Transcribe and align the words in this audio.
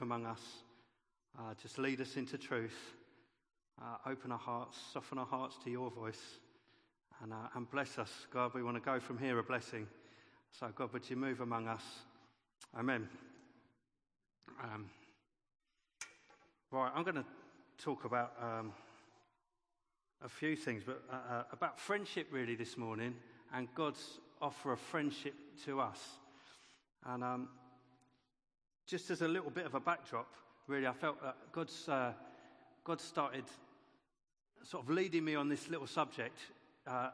among 0.00 0.26
us. 0.26 0.40
Uh, 1.38 1.54
just 1.60 1.78
lead 1.78 2.00
us 2.00 2.16
into 2.16 2.38
truth. 2.38 2.94
Uh, 3.80 4.10
open 4.10 4.32
our 4.32 4.38
hearts, 4.38 4.78
soften 4.92 5.18
our 5.18 5.26
hearts 5.26 5.56
to 5.64 5.70
your 5.70 5.90
voice, 5.90 6.38
and, 7.22 7.32
uh, 7.32 7.48
and 7.54 7.70
bless 7.70 7.98
us. 7.98 8.10
God, 8.32 8.52
we 8.54 8.62
want 8.62 8.76
to 8.76 8.82
go 8.82 9.00
from 9.00 9.18
here 9.18 9.38
a 9.38 9.42
blessing. 9.42 9.86
So, 10.58 10.68
God, 10.74 10.92
would 10.92 11.08
you 11.08 11.16
move 11.16 11.40
among 11.40 11.68
us? 11.68 11.82
Amen. 12.78 13.08
Um, 14.62 14.90
right, 16.70 16.92
I'm 16.94 17.02
going 17.02 17.16
to 17.16 17.24
talk 17.78 18.04
about 18.04 18.34
um, 18.40 18.72
a 20.24 20.28
few 20.28 20.54
things, 20.54 20.82
but 20.84 21.02
uh, 21.10 21.34
uh, 21.34 21.42
about 21.52 21.80
friendship 21.80 22.28
really 22.30 22.54
this 22.54 22.76
morning 22.76 23.14
and 23.54 23.68
God's 23.74 24.20
offer 24.40 24.72
of 24.72 24.80
friendship 24.80 25.34
to 25.64 25.80
us. 25.80 25.98
And 27.04 27.24
um, 27.24 27.48
just 28.86 29.10
as 29.10 29.22
a 29.22 29.28
little 29.28 29.50
bit 29.50 29.66
of 29.66 29.74
a 29.74 29.80
backdrop, 29.80 30.28
really, 30.66 30.86
I 30.86 30.92
felt 30.92 31.22
that 31.22 31.36
God's, 31.52 31.88
uh, 31.88 32.12
God 32.84 33.00
started 33.00 33.44
sort 34.64 34.84
of 34.84 34.90
leading 34.90 35.24
me 35.24 35.34
on 35.34 35.48
this 35.48 35.68
little 35.68 35.86
subject 35.86 36.38
uh, 36.86 37.10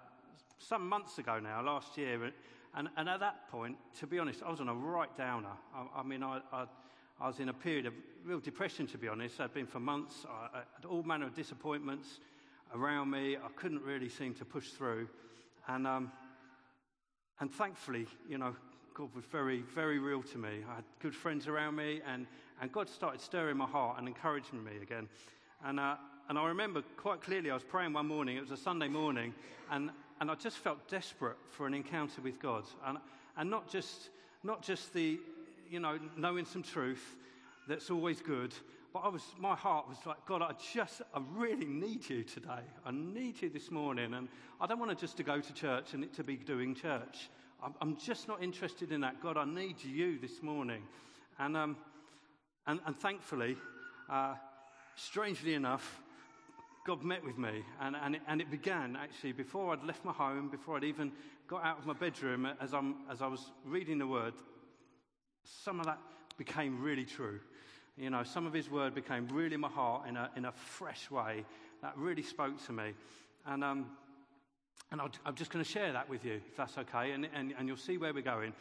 some 0.59 0.88
months 0.88 1.18
ago 1.18 1.38
now, 1.38 1.62
last 1.62 1.96
year. 1.96 2.32
And, 2.74 2.88
and, 2.96 3.09
at 3.09 3.20
that 3.20 3.50
point, 3.50 3.76
to 4.00 4.06
be 4.06 4.18
honest, 4.18 4.42
I 4.42 4.50
was 4.50 4.60
on 4.60 4.68
a 4.68 4.74
right 4.74 5.14
downer. 5.16 5.52
I, 5.74 6.00
I 6.00 6.02
mean, 6.02 6.23
I, 6.23 6.40
I, 6.52 6.66
I, 7.20 7.26
was 7.26 7.40
in 7.40 7.48
a 7.48 7.54
period 7.54 7.87
of 7.87 7.95
real 8.24 8.40
depression, 8.40 8.87
to 8.88 8.98
be 8.98 9.09
honest. 9.09 9.40
I'd 9.40 9.54
been 9.54 9.66
for 9.66 9.80
months, 9.80 10.26
I, 10.28 10.59
had 10.74 10.84
all 10.84 11.02
manner 11.02 11.26
of 11.26 11.34
disappointments 11.34 12.20
around 12.74 13.10
me. 13.10 13.37
I 13.37 13.48
couldn't 13.56 13.82
really 13.82 14.09
seem 14.09 14.34
to 14.34 14.45
push 14.45 14.68
through. 14.70 15.09
And, 15.66 15.87
um, 15.87 16.12
and 17.40 17.52
thankfully, 17.52 18.06
you 18.28 18.38
know, 18.38 18.54
God 18.98 19.15
was 19.15 19.27
very, 19.27 19.62
very 19.77 20.01
real 20.01 20.25
to 20.25 20.38
me. 20.38 20.65
I 20.69 20.75
had 20.75 20.84
good 20.98 21.15
friends 21.15 21.47
around 21.47 21.77
me, 21.77 22.01
and, 22.05 22.27
and 22.61 22.73
God 22.73 22.88
started 22.88 23.21
stirring 23.21 23.57
my 23.57 23.65
heart 23.65 23.97
and 23.97 24.09
encouraging 24.09 24.65
me 24.65 24.73
again. 24.83 25.09
And, 25.65 25.79
uh, 25.79 25.95
and 26.29 26.37
I 26.37 26.48
remember 26.48 26.82
quite 26.96 27.21
clearly, 27.21 27.52
I 27.52 27.55
was 27.55 27.63
praying 27.63 27.93
one 27.93 28.09
morning, 28.09 28.37
it 28.37 28.40
was 28.40 28.51
a 28.51 28.57
Sunday 28.57 28.88
morning, 28.88 29.35
and, 29.71 29.93
and 30.21 30.29
I 30.32 30.35
just 30.35 30.57
felt 30.57 30.88
desperate 30.88 31.37
for 31.49 31.68
an 31.68 31.74
encounter 31.74 32.21
with 32.23 32.40
God. 32.40 32.65
And, 32.85 32.99
and 33.37 33.49
not, 33.49 33.71
just, 33.71 34.09
not 34.43 34.63
just 34.63 34.93
the, 34.93 35.21
you 35.71 35.79
know, 35.79 36.01
knowing 36.16 36.45
some 36.45 36.65
truth 36.65 37.15
that's 37.68 37.93
always 37.93 38.21
good, 38.21 38.52
but 38.93 39.05
I 39.05 39.09
was, 39.10 39.23
my 39.38 39.55
heart 39.55 39.88
was 39.88 39.99
like, 40.07 40.27
God, 40.27 40.43
I 40.43 40.55
just, 40.74 41.02
I 41.15 41.21
really 41.37 41.66
need 41.66 42.10
you 42.10 42.24
today. 42.24 42.65
I 42.85 42.90
need 42.90 43.40
you 43.43 43.49
this 43.49 43.71
morning. 43.71 44.15
And 44.15 44.27
I 44.60 44.66
don't 44.66 44.80
want 44.80 44.90
to 44.90 44.96
just 44.96 45.16
to 45.18 45.23
go 45.23 45.40
to 45.40 45.52
church 45.52 45.95
and 45.95 46.02
it 46.02 46.12
to 46.15 46.24
be 46.24 46.37
doing 46.37 46.74
church. 46.74 47.29
I'm, 47.80 47.96
just 47.96 48.28
not 48.28 48.42
interested 48.42 48.92
in 48.92 49.01
that. 49.01 49.20
God, 49.20 49.37
I 49.37 49.45
need 49.45 49.82
you 49.82 50.18
this 50.18 50.42
morning. 50.42 50.82
And, 51.38 51.56
um, 51.56 51.76
and, 52.66 52.80
and 52.87 52.96
thankfully, 52.96 53.56
uh, 54.09 54.34
strangely 54.95 55.54
enough, 55.54 56.00
God 56.87 57.02
met 57.02 57.24
with 57.24 57.37
me, 57.37 57.65
and, 57.80 57.96
and, 57.96 58.15
it, 58.15 58.23
and 58.28 58.40
it 58.40 58.50
began 58.50 58.96
actually 58.96 59.32
before 59.32 59.73
I'd 59.73 59.84
left 59.84 60.04
my 60.04 60.12
home, 60.12 60.48
before 60.48 60.76
I'd 60.76 60.84
even 60.84 61.12
got 61.46 61.65
out 61.65 61.78
of 61.78 61.87
my 61.87 61.92
bedroom, 61.92 62.48
as, 62.60 62.73
I'm, 62.73 62.96
as 63.10 63.20
I 63.20 63.26
was 63.26 63.50
reading 63.65 63.98
the 63.98 64.06
word, 64.06 64.34
some 65.44 65.81
of 65.81 65.87
that 65.87 65.98
became 66.38 66.81
really 66.81 67.04
true. 67.04 67.41
You 67.97 68.10
know, 68.10 68.22
some 68.22 68.47
of 68.47 68.53
his 68.53 68.70
word 68.70 68.94
became 68.94 69.26
really 69.28 69.54
in 69.54 69.60
my 69.60 69.69
heart 69.69 70.09
in 70.09 70.16
a, 70.16 70.31
in 70.37 70.44
a 70.44 70.53
fresh 70.53 71.10
way 71.10 71.44
that 71.82 71.97
really 71.97 72.22
spoke 72.22 72.65
to 72.66 72.72
me. 72.72 72.93
And, 73.44 73.65
um, 73.65 73.87
and 74.91 75.00
i 75.00 75.08
am 75.26 75.34
just 75.34 75.50
going 75.50 75.64
to 75.64 75.70
share 75.70 75.92
that 75.92 76.08
with 76.08 76.25
you, 76.25 76.34
if 76.34 76.56
that's 76.56 76.78
okay, 76.78 77.12
and, 77.12 77.28
and, 77.34 77.54
and 77.58 77.69
you'll 77.69 77.76
see 77.76 77.98
where 77.98 78.12
we're 78.14 78.22
going. 78.22 78.53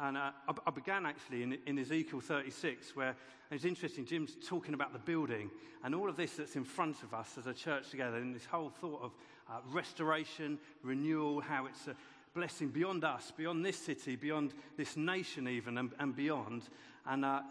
And 0.00 0.16
uh, 0.16 0.30
I, 0.48 0.52
I, 0.66 0.70
began 0.70 1.06
actually 1.06 1.42
in, 1.42 1.58
in, 1.66 1.78
Ezekiel 1.78 2.20
36, 2.20 2.96
where 2.96 3.14
it's 3.50 3.64
interesting, 3.64 4.04
Jim's 4.04 4.36
talking 4.44 4.74
about 4.74 4.92
the 4.92 4.98
building 4.98 5.50
and 5.84 5.94
all 5.94 6.08
of 6.08 6.16
this 6.16 6.32
that's 6.32 6.56
in 6.56 6.64
front 6.64 7.02
of 7.02 7.14
us 7.14 7.36
as 7.38 7.46
a 7.46 7.52
church 7.52 7.90
together, 7.90 8.16
and 8.16 8.34
this 8.34 8.46
whole 8.46 8.70
thought 8.70 9.02
of 9.02 9.12
uh, 9.48 9.60
restoration, 9.70 10.58
renewal, 10.82 11.40
how 11.40 11.66
it's 11.66 11.86
a 11.86 11.94
blessing 12.34 12.68
beyond 12.68 13.04
us, 13.04 13.32
beyond 13.36 13.64
this 13.64 13.76
city, 13.76 14.16
beyond 14.16 14.54
this 14.76 14.96
nation, 14.96 15.46
even, 15.46 15.78
and, 15.78 15.92
and 16.00 16.16
beyond. 16.16 16.62
And, 17.06 17.24
uh, 17.24 17.42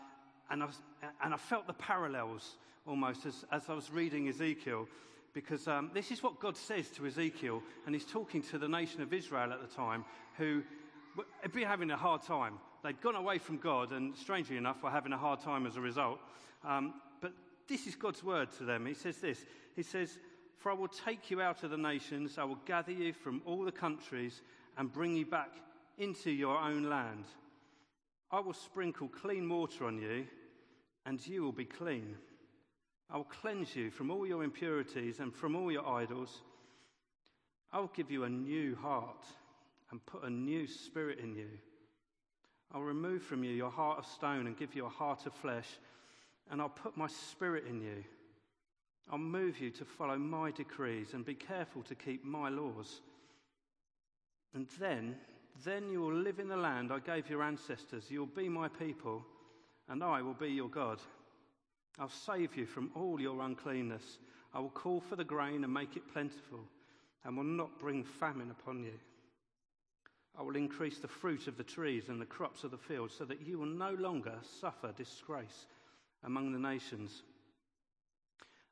and, 0.49 0.63
I 0.63 0.65
was, 0.65 0.81
and 1.23 1.33
I 1.33 1.37
felt 1.37 1.67
the 1.67 1.73
parallels 1.73 2.57
almost 2.85 3.25
as, 3.25 3.45
as 3.51 3.69
I 3.69 3.73
was 3.73 3.91
reading 3.91 4.27
Ezekiel 4.27 4.87
because 5.33 5.67
um, 5.67 5.89
this 5.93 6.11
is 6.11 6.21
what 6.21 6.39
God 6.39 6.55
says 6.55 6.89
to 6.91 7.05
Ezekiel, 7.05 7.61
and 7.85 7.95
he's 7.95 8.05
talking 8.05 8.41
to 8.43 8.57
the 8.57 8.67
nation 8.67 9.01
of 9.01 9.13
Israel 9.13 9.51
at 9.51 9.61
the 9.61 9.75
time, 9.75 10.05
who 10.37 10.63
had 11.41 11.51
been 11.51 11.67
having 11.67 11.91
a 11.91 11.97
hard 11.97 12.21
time. 12.21 12.59
They'd 12.83 13.01
gone 13.01 13.15
away 13.15 13.39
from 13.39 13.57
God, 13.57 13.91
and 13.91 14.15
strangely 14.15 14.57
enough, 14.57 14.83
were 14.83 14.89
having 14.89 15.13
a 15.13 15.17
hard 15.17 15.39
time 15.39 15.65
as 15.65 15.75
a 15.75 15.81
result. 15.81 16.19
Um, 16.63 16.95
but 17.21 17.33
this 17.67 17.87
is 17.87 17.95
God's 17.95 18.23
word 18.23 18.49
to 18.57 18.63
them. 18.63 18.85
He 18.85 18.93
says 18.93 19.17
this 19.17 19.45
He 19.75 19.83
says, 19.83 20.19
For 20.57 20.71
I 20.71 20.75
will 20.75 20.87
take 20.87 21.31
you 21.31 21.41
out 21.41 21.63
of 21.63 21.71
the 21.71 21.77
nations, 21.77 22.37
I 22.37 22.43
will 22.43 22.59
gather 22.65 22.91
you 22.91 23.13
from 23.13 23.41
all 23.45 23.63
the 23.63 23.71
countries, 23.71 24.41
and 24.77 24.91
bring 24.91 25.15
you 25.15 25.25
back 25.25 25.51
into 25.97 26.31
your 26.31 26.57
own 26.57 26.83
land. 26.83 27.25
I 28.31 28.39
will 28.39 28.53
sprinkle 28.53 29.07
clean 29.07 29.47
water 29.47 29.85
on 29.85 29.97
you, 29.97 30.25
and 31.05 31.25
you 31.25 31.43
will 31.43 31.51
be 31.51 31.65
clean. 31.65 32.15
I 33.09 33.17
will 33.17 33.25
cleanse 33.25 33.75
you 33.75 33.91
from 33.91 34.09
all 34.09 34.25
your 34.25 34.43
impurities 34.43 35.19
and 35.19 35.33
from 35.33 35.55
all 35.55 35.71
your 35.71 35.87
idols. 35.87 36.41
I 37.71 37.79
will 37.79 37.91
give 37.95 38.11
you 38.11 38.23
a 38.23 38.29
new 38.29 38.75
heart 38.75 39.25
and 39.91 40.05
put 40.05 40.23
a 40.23 40.29
new 40.29 40.67
spirit 40.67 41.19
in 41.19 41.35
you. 41.35 41.49
I'll 42.73 42.81
remove 42.81 43.21
from 43.21 43.43
you 43.43 43.51
your 43.51 43.69
heart 43.69 43.99
of 43.99 44.05
stone 44.05 44.47
and 44.47 44.57
give 44.57 44.73
you 44.75 44.85
a 44.85 44.89
heart 44.89 45.25
of 45.27 45.33
flesh, 45.33 45.67
and 46.49 46.59
I'll 46.59 46.69
put 46.69 46.97
my 46.97 47.07
spirit 47.07 47.65
in 47.69 47.81
you. 47.81 48.03
I'll 49.11 49.19
move 49.19 49.59
you 49.59 49.69
to 49.71 49.85
follow 49.85 50.17
my 50.17 50.49
decrees 50.51 51.13
and 51.13 51.25
be 51.25 51.35
careful 51.35 51.83
to 51.83 51.95
keep 51.95 52.25
my 52.25 52.49
laws. 52.49 53.01
And 54.55 54.67
then, 54.79 55.15
then 55.63 55.89
you 55.89 56.01
will 56.01 56.13
live 56.13 56.39
in 56.39 56.47
the 56.47 56.57
land 56.57 56.91
I 56.91 56.99
gave 56.99 57.29
your 57.29 57.43
ancestors. 57.43 58.09
You'll 58.09 58.25
be 58.25 58.49
my 58.49 58.67
people, 58.67 59.23
and 59.89 60.03
I 60.03 60.21
will 60.21 60.33
be 60.33 60.49
your 60.49 60.69
God. 60.69 60.99
I'll 61.99 62.09
save 62.09 62.55
you 62.55 62.65
from 62.65 62.91
all 62.95 63.19
your 63.19 63.41
uncleanness. 63.41 64.17
I 64.53 64.59
will 64.59 64.69
call 64.69 64.99
for 64.99 65.15
the 65.15 65.23
grain 65.23 65.63
and 65.63 65.73
make 65.73 65.95
it 65.95 66.11
plentiful, 66.11 66.59
and 67.23 67.37
will 67.37 67.43
not 67.43 67.79
bring 67.79 68.03
famine 68.03 68.51
upon 68.51 68.83
you. 68.83 68.93
I 70.37 70.41
will 70.41 70.55
increase 70.55 70.97
the 70.97 71.07
fruit 71.07 71.47
of 71.47 71.57
the 71.57 71.63
trees 71.63 72.09
and 72.09 72.19
the 72.19 72.25
crops 72.25 72.63
of 72.63 72.71
the 72.71 72.77
field, 72.77 73.11
so 73.11 73.25
that 73.25 73.45
you 73.45 73.59
will 73.59 73.67
no 73.67 73.91
longer 73.93 74.33
suffer 74.59 74.91
disgrace 74.95 75.67
among 76.23 76.51
the 76.51 76.59
nations. 76.59 77.23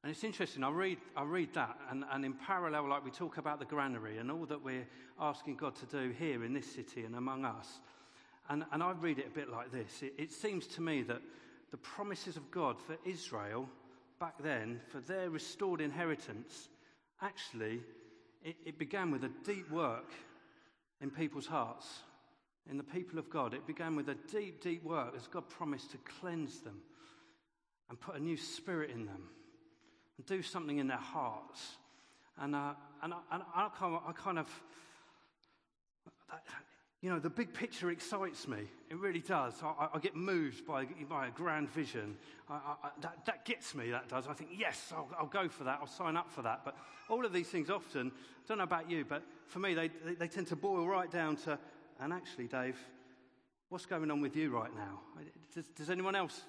And 0.03 0.11
it's 0.11 0.23
interesting, 0.23 0.63
I 0.63 0.71
read, 0.71 0.97
I 1.15 1.23
read 1.23 1.53
that, 1.53 1.77
and, 1.91 2.03
and 2.11 2.25
in 2.25 2.33
parallel, 2.33 2.89
like 2.89 3.05
we 3.05 3.11
talk 3.11 3.37
about 3.37 3.59
the 3.59 3.65
granary 3.65 4.17
and 4.17 4.31
all 4.31 4.47
that 4.47 4.63
we're 4.63 4.87
asking 5.19 5.57
God 5.57 5.75
to 5.75 5.85
do 5.85 6.11
here 6.17 6.43
in 6.43 6.53
this 6.53 6.65
city 6.65 7.05
and 7.05 7.15
among 7.15 7.45
us. 7.45 7.79
And, 8.49 8.65
and 8.71 8.81
I 8.81 8.93
read 8.93 9.19
it 9.19 9.27
a 9.27 9.35
bit 9.35 9.49
like 9.49 9.71
this 9.71 10.01
it, 10.01 10.13
it 10.17 10.31
seems 10.31 10.65
to 10.67 10.81
me 10.81 11.03
that 11.03 11.21
the 11.71 11.77
promises 11.77 12.37
of 12.37 12.51
God 12.51 12.77
for 12.79 12.97
Israel 13.05 13.67
back 14.19 14.35
then, 14.43 14.79
for 14.89 14.99
their 14.99 15.29
restored 15.29 15.81
inheritance, 15.81 16.69
actually, 17.21 17.81
it, 18.43 18.55
it, 18.65 18.77
began 18.77 19.09
with 19.09 19.23
a 19.23 19.31
deep 19.45 19.69
work 19.71 20.11
in 20.99 21.09
people's 21.09 21.47
hearts, 21.47 21.87
in 22.69 22.77
the 22.77 22.83
people 22.83 23.17
of 23.17 23.29
God. 23.29 23.53
It 23.53 23.65
began 23.65 23.95
with 23.95 24.09
a 24.09 24.15
deep, 24.31 24.61
deep 24.61 24.83
work 24.83 25.13
as 25.15 25.27
God 25.27 25.49
promised 25.49 25.91
to 25.91 25.97
cleanse 26.19 26.59
them 26.59 26.81
and 27.89 27.99
put 27.99 28.15
a 28.15 28.19
new 28.19 28.37
spirit 28.37 28.91
in 28.91 29.05
them 29.05 29.29
and 30.17 30.25
do 30.25 30.41
something 30.41 30.77
in 30.77 30.87
their 30.87 30.97
hearts. 30.97 31.77
And, 32.37 32.55
uh, 32.55 32.73
and, 33.01 33.13
I, 33.13 33.17
and 33.31 33.43
I, 33.55 33.69
kind 33.77 33.95
of, 33.95 34.01
I 34.07 34.11
kind 34.11 34.39
of 34.39 34.47
you 37.01 37.09
know, 37.09 37.19
the 37.19 37.29
big 37.29 37.51
picture 37.51 37.89
excites 37.89 38.47
me. 38.47 38.59
It 38.89 38.97
really 38.97 39.21
does. 39.21 39.55
I, 39.63 39.89
I 39.95 39.99
get 39.99 40.15
moved 40.15 40.67
by, 40.67 40.85
by 41.09 41.27
a 41.27 41.31
grand 41.31 41.69
vision. 41.71 42.15
I, 42.47 42.53
I, 42.53 42.89
that, 43.01 43.25
that, 43.25 43.43
gets 43.43 43.73
me, 43.73 43.89
that 43.89 44.07
does. 44.07 44.27
I 44.27 44.33
think, 44.33 44.51
yes, 44.55 44.93
I'll, 44.95 45.09
I'll, 45.19 45.25
go 45.25 45.49
for 45.49 45.63
that. 45.63 45.79
I'll 45.81 45.87
sign 45.87 46.15
up 46.15 46.29
for 46.29 46.43
that. 46.43 46.61
But 46.63 46.77
all 47.09 47.25
of 47.25 47.33
these 47.33 47.47
things 47.47 47.71
often, 47.71 48.11
I 48.11 48.47
don't 48.47 48.59
know 48.59 48.65
about 48.65 48.89
you, 48.89 49.03
but 49.03 49.23
for 49.47 49.57
me, 49.57 49.73
they, 49.73 49.87
they, 50.05 50.13
they 50.13 50.27
tend 50.27 50.47
to 50.47 50.55
boil 50.55 50.87
right 50.87 51.09
down 51.09 51.37
to, 51.37 51.57
and 51.99 52.13
actually, 52.13 52.45
Dave, 52.45 52.77
what's 53.69 53.87
going 53.87 54.11
on 54.11 54.21
with 54.21 54.35
you 54.35 54.51
right 54.51 54.73
now? 54.75 54.99
Does, 55.55 55.65
does 55.69 55.89
anyone 55.89 56.15
else 56.15 56.41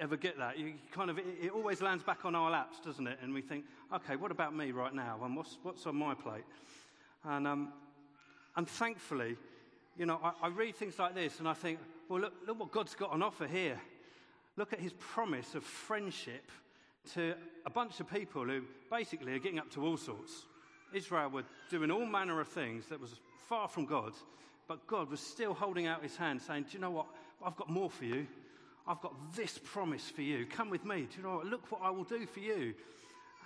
ever 0.00 0.16
get 0.16 0.38
that? 0.38 0.58
You 0.58 0.74
kind 0.90 1.08
of, 1.08 1.18
it, 1.18 1.26
it, 1.40 1.50
always 1.52 1.80
lands 1.80 2.02
back 2.02 2.24
on 2.24 2.34
our 2.34 2.50
laps, 2.50 2.80
doesn't 2.80 3.06
it? 3.06 3.18
And 3.22 3.32
we 3.32 3.42
think, 3.42 3.64
okay, 3.94 4.16
what 4.16 4.32
about 4.32 4.56
me 4.56 4.72
right 4.72 4.94
now? 4.94 5.20
And 5.22 5.36
what's, 5.36 5.56
what's 5.62 5.86
on 5.86 5.94
my 5.94 6.14
plate? 6.14 6.44
And, 7.22 7.46
um, 7.46 7.72
and 8.56 8.68
thankfully, 8.68 9.36
you 9.96 10.06
know, 10.06 10.18
I, 10.22 10.46
I 10.46 10.48
read 10.48 10.76
things 10.76 10.98
like 10.98 11.14
this 11.14 11.38
and 11.38 11.48
I 11.48 11.54
think, 11.54 11.78
well, 12.08 12.20
look, 12.20 12.34
look 12.46 12.60
what 12.60 12.72
God's 12.72 12.94
got 12.94 13.10
on 13.10 13.22
offer 13.22 13.46
here. 13.46 13.80
Look 14.56 14.72
at 14.72 14.80
his 14.80 14.92
promise 14.92 15.54
of 15.54 15.64
friendship 15.64 16.50
to 17.14 17.34
a 17.66 17.70
bunch 17.70 18.00
of 18.00 18.10
people 18.10 18.44
who 18.44 18.62
basically 18.90 19.32
are 19.32 19.38
getting 19.38 19.58
up 19.58 19.70
to 19.72 19.84
all 19.84 19.96
sorts. 19.96 20.44
Israel 20.92 21.28
were 21.30 21.44
doing 21.70 21.90
all 21.90 22.06
manner 22.06 22.40
of 22.40 22.48
things 22.48 22.86
that 22.86 23.00
was 23.00 23.16
far 23.48 23.68
from 23.68 23.84
God, 23.84 24.12
but 24.68 24.86
God 24.86 25.10
was 25.10 25.20
still 25.20 25.54
holding 25.54 25.86
out 25.86 26.02
his 26.02 26.16
hand 26.16 26.40
saying, 26.40 26.64
Do 26.64 26.68
you 26.72 26.78
know 26.78 26.90
what? 26.90 27.06
I've 27.44 27.56
got 27.56 27.68
more 27.68 27.90
for 27.90 28.04
you. 28.04 28.26
I've 28.86 29.00
got 29.00 29.14
this 29.34 29.58
promise 29.58 30.08
for 30.10 30.22
you. 30.22 30.46
Come 30.46 30.70
with 30.70 30.84
me. 30.84 31.08
Do 31.10 31.16
you 31.16 31.22
know 31.22 31.36
what? 31.36 31.46
Look 31.46 31.70
what 31.72 31.80
I 31.82 31.90
will 31.90 32.04
do 32.04 32.26
for 32.26 32.40
you. 32.40 32.74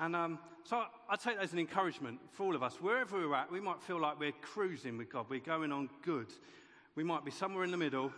And 0.00 0.14
um, 0.14 0.38
so 0.64 0.84
I, 1.08 1.16
take 1.16 1.36
that 1.36 1.44
as 1.44 1.52
an 1.52 1.58
encouragement 1.58 2.20
for 2.32 2.44
all 2.44 2.54
of 2.54 2.62
us. 2.62 2.74
Wherever 2.80 3.16
we're 3.16 3.34
at, 3.34 3.50
we 3.50 3.60
might 3.60 3.82
feel 3.82 4.00
like 4.00 4.20
we're 4.20 4.32
cruising 4.32 4.98
with 4.98 5.10
God, 5.10 5.26
we're 5.28 5.40
going 5.40 5.72
on 5.72 5.88
good. 6.02 6.28
We 6.94 7.04
might 7.04 7.24
be 7.24 7.30
somewhere 7.30 7.64
in 7.64 7.70
the 7.70 7.76
middle, 7.76 8.12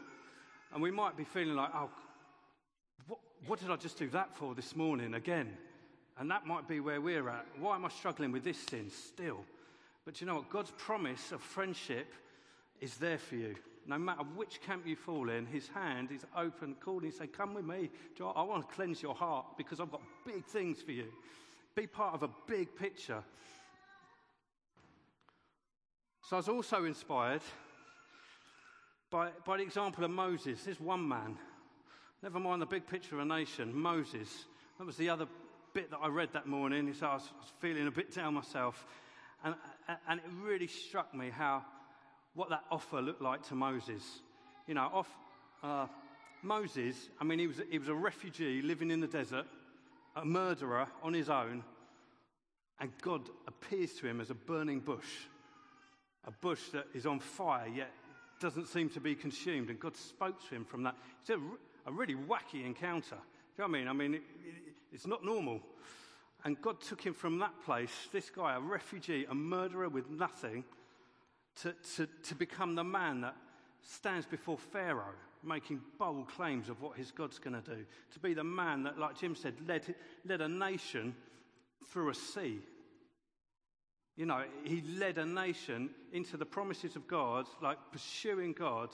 and 0.73 0.83
we 0.83 0.91
might 0.91 1.17
be 1.17 1.25
feeling 1.25 1.55
like, 1.55 1.71
oh, 1.75 1.91
what, 3.07 3.19
what 3.47 3.61
did 3.61 3.71
I 3.71 3.77
just 3.77 3.99
do 3.99 4.09
that 4.11 4.35
for 4.35 4.55
this 4.55 4.75
morning 4.75 5.15
again? 5.15 5.57
And 6.19 6.31
that 6.31 6.47
might 6.47 6.69
be 6.69 6.81
where 6.81 7.01
we're 7.01 7.29
at. 7.29 7.47
Why 7.59 7.77
am 7.77 7.85
I 7.85 7.89
struggling 7.89 8.33
with 8.33 8.45
this 8.45 8.59
sin 8.59 8.91
still? 8.91 9.45
But 10.05 10.21
you 10.21 10.27
know 10.27 10.37
what? 10.37 10.51
God's 10.51 10.73
promise 10.73 11.33
of 11.33 11.41
friendship 11.41 12.13
is 12.81 12.97
there 12.97 13.19
for 13.19 13.37
you. 13.37 13.55
No 13.87 13.99
matter 13.99 14.23
which 14.37 14.61
camp 14.61 14.87
you 14.87 14.97
fall 14.97 15.31
in, 15.31 15.47
his 15.47 15.69
hand 15.69 16.11
is 16.13 16.25
open, 16.37 16.77
calling 16.81 17.11
say, 17.11 17.27
Come 17.27 17.55
with 17.55 17.65
me. 17.65 17.91
I 18.21 18.43
want 18.43 18.69
to 18.69 18.75
cleanse 18.75 19.03
your 19.03 19.15
heart 19.15 19.47
because 19.57 19.81
I've 19.81 19.91
got 19.91 20.03
big 20.27 20.45
things 20.45 20.83
for 20.83 20.93
you. 20.93 21.07
Be 21.75 21.87
part 21.87 22.15
of 22.15 22.23
a 22.23 22.31
big 22.47 22.75
picture. 22.77 23.23
So 26.29 26.37
I 26.37 26.39
was 26.39 26.49
also 26.49 26.85
inspired 26.85 27.43
by, 29.11 29.31
by 29.45 29.57
the 29.57 29.63
example 29.63 30.05
of 30.05 30.11
Moses. 30.11 30.63
There's 30.63 30.81
one 30.81 31.07
man. 31.07 31.37
Never 32.23 32.39
mind 32.39 32.63
the 32.63 32.67
big 32.67 32.87
picture 32.87 33.17
of 33.17 33.23
a 33.23 33.25
nation. 33.25 33.75
Moses. 33.75 34.47
That 34.79 34.87
was 34.87 34.97
the 34.97 35.09
other 35.11 35.27
bit 35.73 35.91
that 35.91 35.99
I 36.03 36.09
read 36.09 36.31
that 36.33 36.47
morning. 36.47 36.93
So 36.95 37.07
I 37.07 37.15
was, 37.15 37.23
I 37.35 37.41
was 37.41 37.53
feeling 37.61 37.87
a 37.87 37.91
bit 37.91 38.15
down 38.15 38.35
myself. 38.35 38.87
And, 39.45 39.55
and 40.09 40.21
it 40.21 40.27
really 40.43 40.67
struck 40.67 41.15
me 41.15 41.31
how 41.31 41.65
what 42.35 42.51
that 42.51 42.65
offer 42.71 43.01
looked 43.01 43.23
like 43.23 43.43
to 43.49 43.55
Moses. 43.55 44.03
You 44.67 44.75
know, 44.75 44.89
off, 44.93 45.09
uh, 45.63 45.87
Moses, 46.43 47.09
I 47.21 47.25
mean, 47.25 47.39
he 47.39 47.47
was, 47.47 47.61
he 47.71 47.79
was 47.79 47.89
a 47.89 47.95
refugee 47.95 48.63
living 48.63 48.91
in 48.91 49.01
the 49.01 49.07
desert, 49.07 49.47
a 50.17 50.25
murderer 50.25 50.87
on 51.03 51.15
his 51.15 51.29
own, 51.31 51.63
and 52.81 52.91
God 53.03 53.23
appears 53.47 53.95
to 53.95 54.07
him 54.07 54.21
as 54.21 54.31
a 54.31 54.35
burning 54.35 54.81
bush, 54.81 55.27
a 56.27 56.31
bush 56.31 56.69
that 56.73 56.87
is 56.95 57.07
on 57.07 57.21
fire 57.21 57.69
yet 57.69 57.93
doesn't 58.41 58.69
seem 58.69 58.89
to 58.89 59.01
be 59.01 59.15
consumed. 59.15 59.69
And 59.69 59.79
God 59.79 59.97
spoke 59.97 60.41
to 60.49 60.55
him 60.55 60.65
from 60.65 60.83
that. 60.85 60.95
It's 61.21 61.31
a, 61.31 61.39
a 61.87 61.93
really 61.93 62.15
wacky 62.15 62.65
encounter. 62.65 63.17
Do 63.57 63.63
you 63.63 63.65
know 63.65 63.65
what 63.65 63.69
I 63.69 63.79
mean? 63.79 63.89
I 63.89 63.93
mean, 63.93 64.15
it, 64.15 64.23
it, 64.45 64.55
it's 64.93 65.07
not 65.07 65.25
normal. 65.25 65.61
And 66.45 66.61
God 66.63 66.81
took 66.81 67.03
him 67.03 67.13
from 67.13 67.39
that 67.41 67.53
place, 67.65 67.91
this 68.13 68.31
guy, 68.31 68.57
a 68.57 68.61
refugee, 68.61 69.27
a 69.29 69.35
murderer 69.35 69.91
with 69.91 70.09
nothing, 70.09 70.65
to, 71.63 71.75
to, 71.97 72.09
to 72.25 72.35
become 72.35 72.75
the 72.75 72.85
man 72.85 73.21
that 73.21 73.37
stands 73.83 74.25
before 74.25 74.57
Pharaoh, 74.57 75.15
making 75.45 75.81
bold 75.99 76.29
claims 76.29 76.69
of 76.69 76.81
what 76.81 76.97
his 76.97 77.11
God's 77.11 77.39
going 77.39 77.61
to 77.61 77.75
do. 77.75 77.85
To 78.13 78.19
be 78.21 78.35
the 78.35 78.45
man 78.45 78.85
that, 78.85 78.99
like 78.99 79.19
Jim 79.19 79.35
said, 79.35 79.55
led, 79.67 79.95
led 80.25 80.41
a 80.41 80.49
nation 80.49 81.15
through 81.93 82.11
a 82.11 82.15
sea. 82.15 82.59
You 84.17 84.27
know, 84.27 84.45
he 84.65 84.83
led 84.99 85.19
a 85.19 85.25
nation 85.25 85.91
into 86.13 86.37
the 86.37 86.45
promises 86.45 86.97
of 86.97 87.07
God, 87.07 87.47
like 87.63 87.79
pursuing 87.93 88.53
God. 88.53 88.91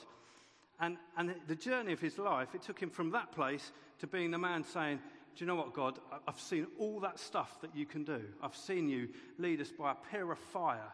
And, 0.79 0.97
and 1.17 1.35
the 1.47 1.55
journey 1.55 1.93
of 1.93 1.99
his 1.99 2.17
life, 2.17 2.55
it 2.55 2.61
took 2.61 2.79
him 2.79 2.89
from 2.89 3.11
that 3.11 3.31
place 3.31 3.71
to 3.99 4.07
being 4.07 4.31
the 4.31 4.37
man 4.37 4.63
saying, 4.63 4.99
Do 5.35 5.43
you 5.43 5.47
know 5.47 5.55
what, 5.55 5.73
God? 5.73 5.99
I've 6.27 6.39
seen 6.39 6.67
all 6.79 6.99
that 7.01 7.19
stuff 7.19 7.59
that 7.61 7.75
you 7.75 7.85
can 7.85 8.03
do. 8.03 8.21
I've 8.41 8.55
seen 8.55 8.87
you 8.87 9.09
lead 9.37 9.59
us 9.59 9.71
by 9.71 9.91
a 9.91 9.95
pillar 10.11 10.31
of 10.33 10.39
fire 10.39 10.93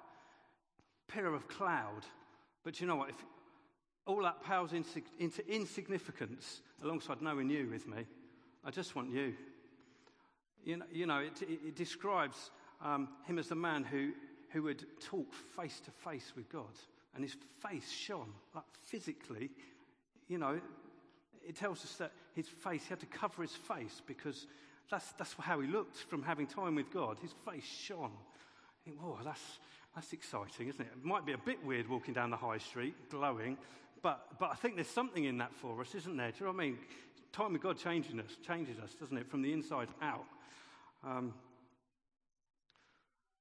pillar 1.08 1.34
of 1.34 1.48
cloud. 1.48 2.04
But 2.64 2.80
you 2.80 2.88
know 2.88 2.96
what? 2.96 3.10
If 3.10 3.26
all 4.06 4.22
that 4.24 4.44
pales 4.44 4.72
into 4.74 5.48
insignificance 5.48 6.62
alongside 6.84 7.22
knowing 7.22 7.50
you 7.50 7.70
with 7.70 7.88
me, 7.88 8.06
I 8.66 8.72
just 8.72 8.96
want 8.96 9.12
you. 9.12 9.34
You 10.66 10.78
know, 10.78 10.86
you 10.92 11.06
know 11.06 11.20
it, 11.20 11.42
it, 11.42 11.60
it 11.68 11.76
describes 11.76 12.52
um, 12.82 13.10
him 13.26 13.40
as 13.40 13.48
the 13.48 13.56
man 13.56 13.84
who, 13.84 14.12
who 14.52 14.64
would 14.64 14.86
talk 15.00 15.34
face 15.56 15.80
to 15.86 15.92
face 15.92 16.34
with 16.36 16.50
God. 16.50 16.74
And 17.16 17.24
his 17.24 17.36
face 17.62 17.92
shone, 17.92 18.34
like 18.56 18.64
physically. 18.84 19.52
You 20.28 20.38
know, 20.40 20.60
it 21.48 21.56
tells 21.56 21.84
us 21.84 21.96
that 21.96 22.12
his 22.34 22.48
face, 22.48 22.84
he 22.84 22.90
had 22.90 23.00
to 23.02 23.06
cover 23.06 23.42
his 23.42 23.56
face 23.56 24.02
because 24.06 24.48
that's, 24.90 25.12
that's 25.14 25.36
how 25.40 25.60
he 25.60 25.68
looked 25.68 25.98
from 25.98 26.24
having 26.24 26.48
time 26.48 26.76
with 26.76 26.92
God. 26.92 27.18
His 27.22 27.34
face 27.46 27.66
shone. 27.66 28.12
think, 28.84 29.00
whoa, 29.00 29.20
that's, 29.24 29.60
that's 29.96 30.12
exciting, 30.14 30.70
isn't 30.70 30.82
it? 30.82 30.92
It 30.92 31.06
might 31.06 31.26
be 31.26 31.34
a 31.34 31.38
bit 31.38 31.64
weird 31.64 31.88
walking 31.88 32.14
down 32.14 32.32
the 32.32 32.38
high 32.38 32.58
street, 32.58 32.96
glowing, 33.10 33.58
but, 34.04 34.38
but 34.38 34.52
I 34.52 34.56
think 34.56 34.76
there's 34.76 34.88
something 34.88 35.24
in 35.24 35.38
that 35.38 35.54
for 35.56 35.80
us, 35.82 35.96
isn't 35.96 36.18
there? 36.18 36.32
Do 36.32 36.38
you 36.40 36.46
know 36.46 36.52
what 36.52 36.62
I 36.62 36.66
mean? 36.66 36.78
Time 37.32 37.56
of 37.56 37.62
God 37.62 37.80
changing 37.80 38.20
us, 38.20 38.38
changes 38.46 38.78
us, 38.78 38.94
doesn't 38.94 39.18
it, 39.18 39.28
from 39.28 39.42
the 39.42 39.54
inside 39.54 39.88
out. 40.02 40.26
Um, 41.04 41.34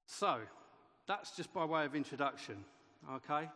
so, 0.06 0.38
that's 1.06 1.37
just 1.37 1.53
by 1.53 1.64
way 1.64 1.85
of 1.85 1.97
introduction, 1.97 2.64
okay? 3.12 3.49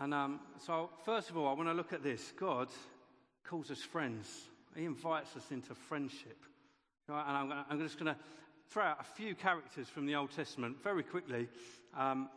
And 0.00 0.14
um, 0.14 0.40
so, 0.64 0.90
first 1.04 1.28
of 1.28 1.36
all, 1.36 1.48
I 1.48 1.52
want 1.52 1.68
to 1.68 1.74
look 1.74 1.92
at 1.92 2.02
this. 2.02 2.32
God 2.38 2.68
calls 3.44 3.70
us 3.70 3.80
friends, 3.80 4.26
He 4.74 4.84
invites 4.84 5.36
us 5.36 5.50
into 5.50 5.74
friendship. 5.74 6.38
Right? 7.08 7.24
And 7.28 7.52
I'm, 7.52 7.64
I'm 7.70 7.80
just 7.80 7.98
going 7.98 8.12
to 8.12 8.20
throw 8.70 8.84
out 8.84 8.98
a 9.00 9.04
few 9.04 9.34
characters 9.34 9.88
from 9.88 10.06
the 10.06 10.14
Old 10.14 10.30
Testament 10.34 10.82
very 10.82 11.02
quickly 11.02 11.46
um, 11.96 12.28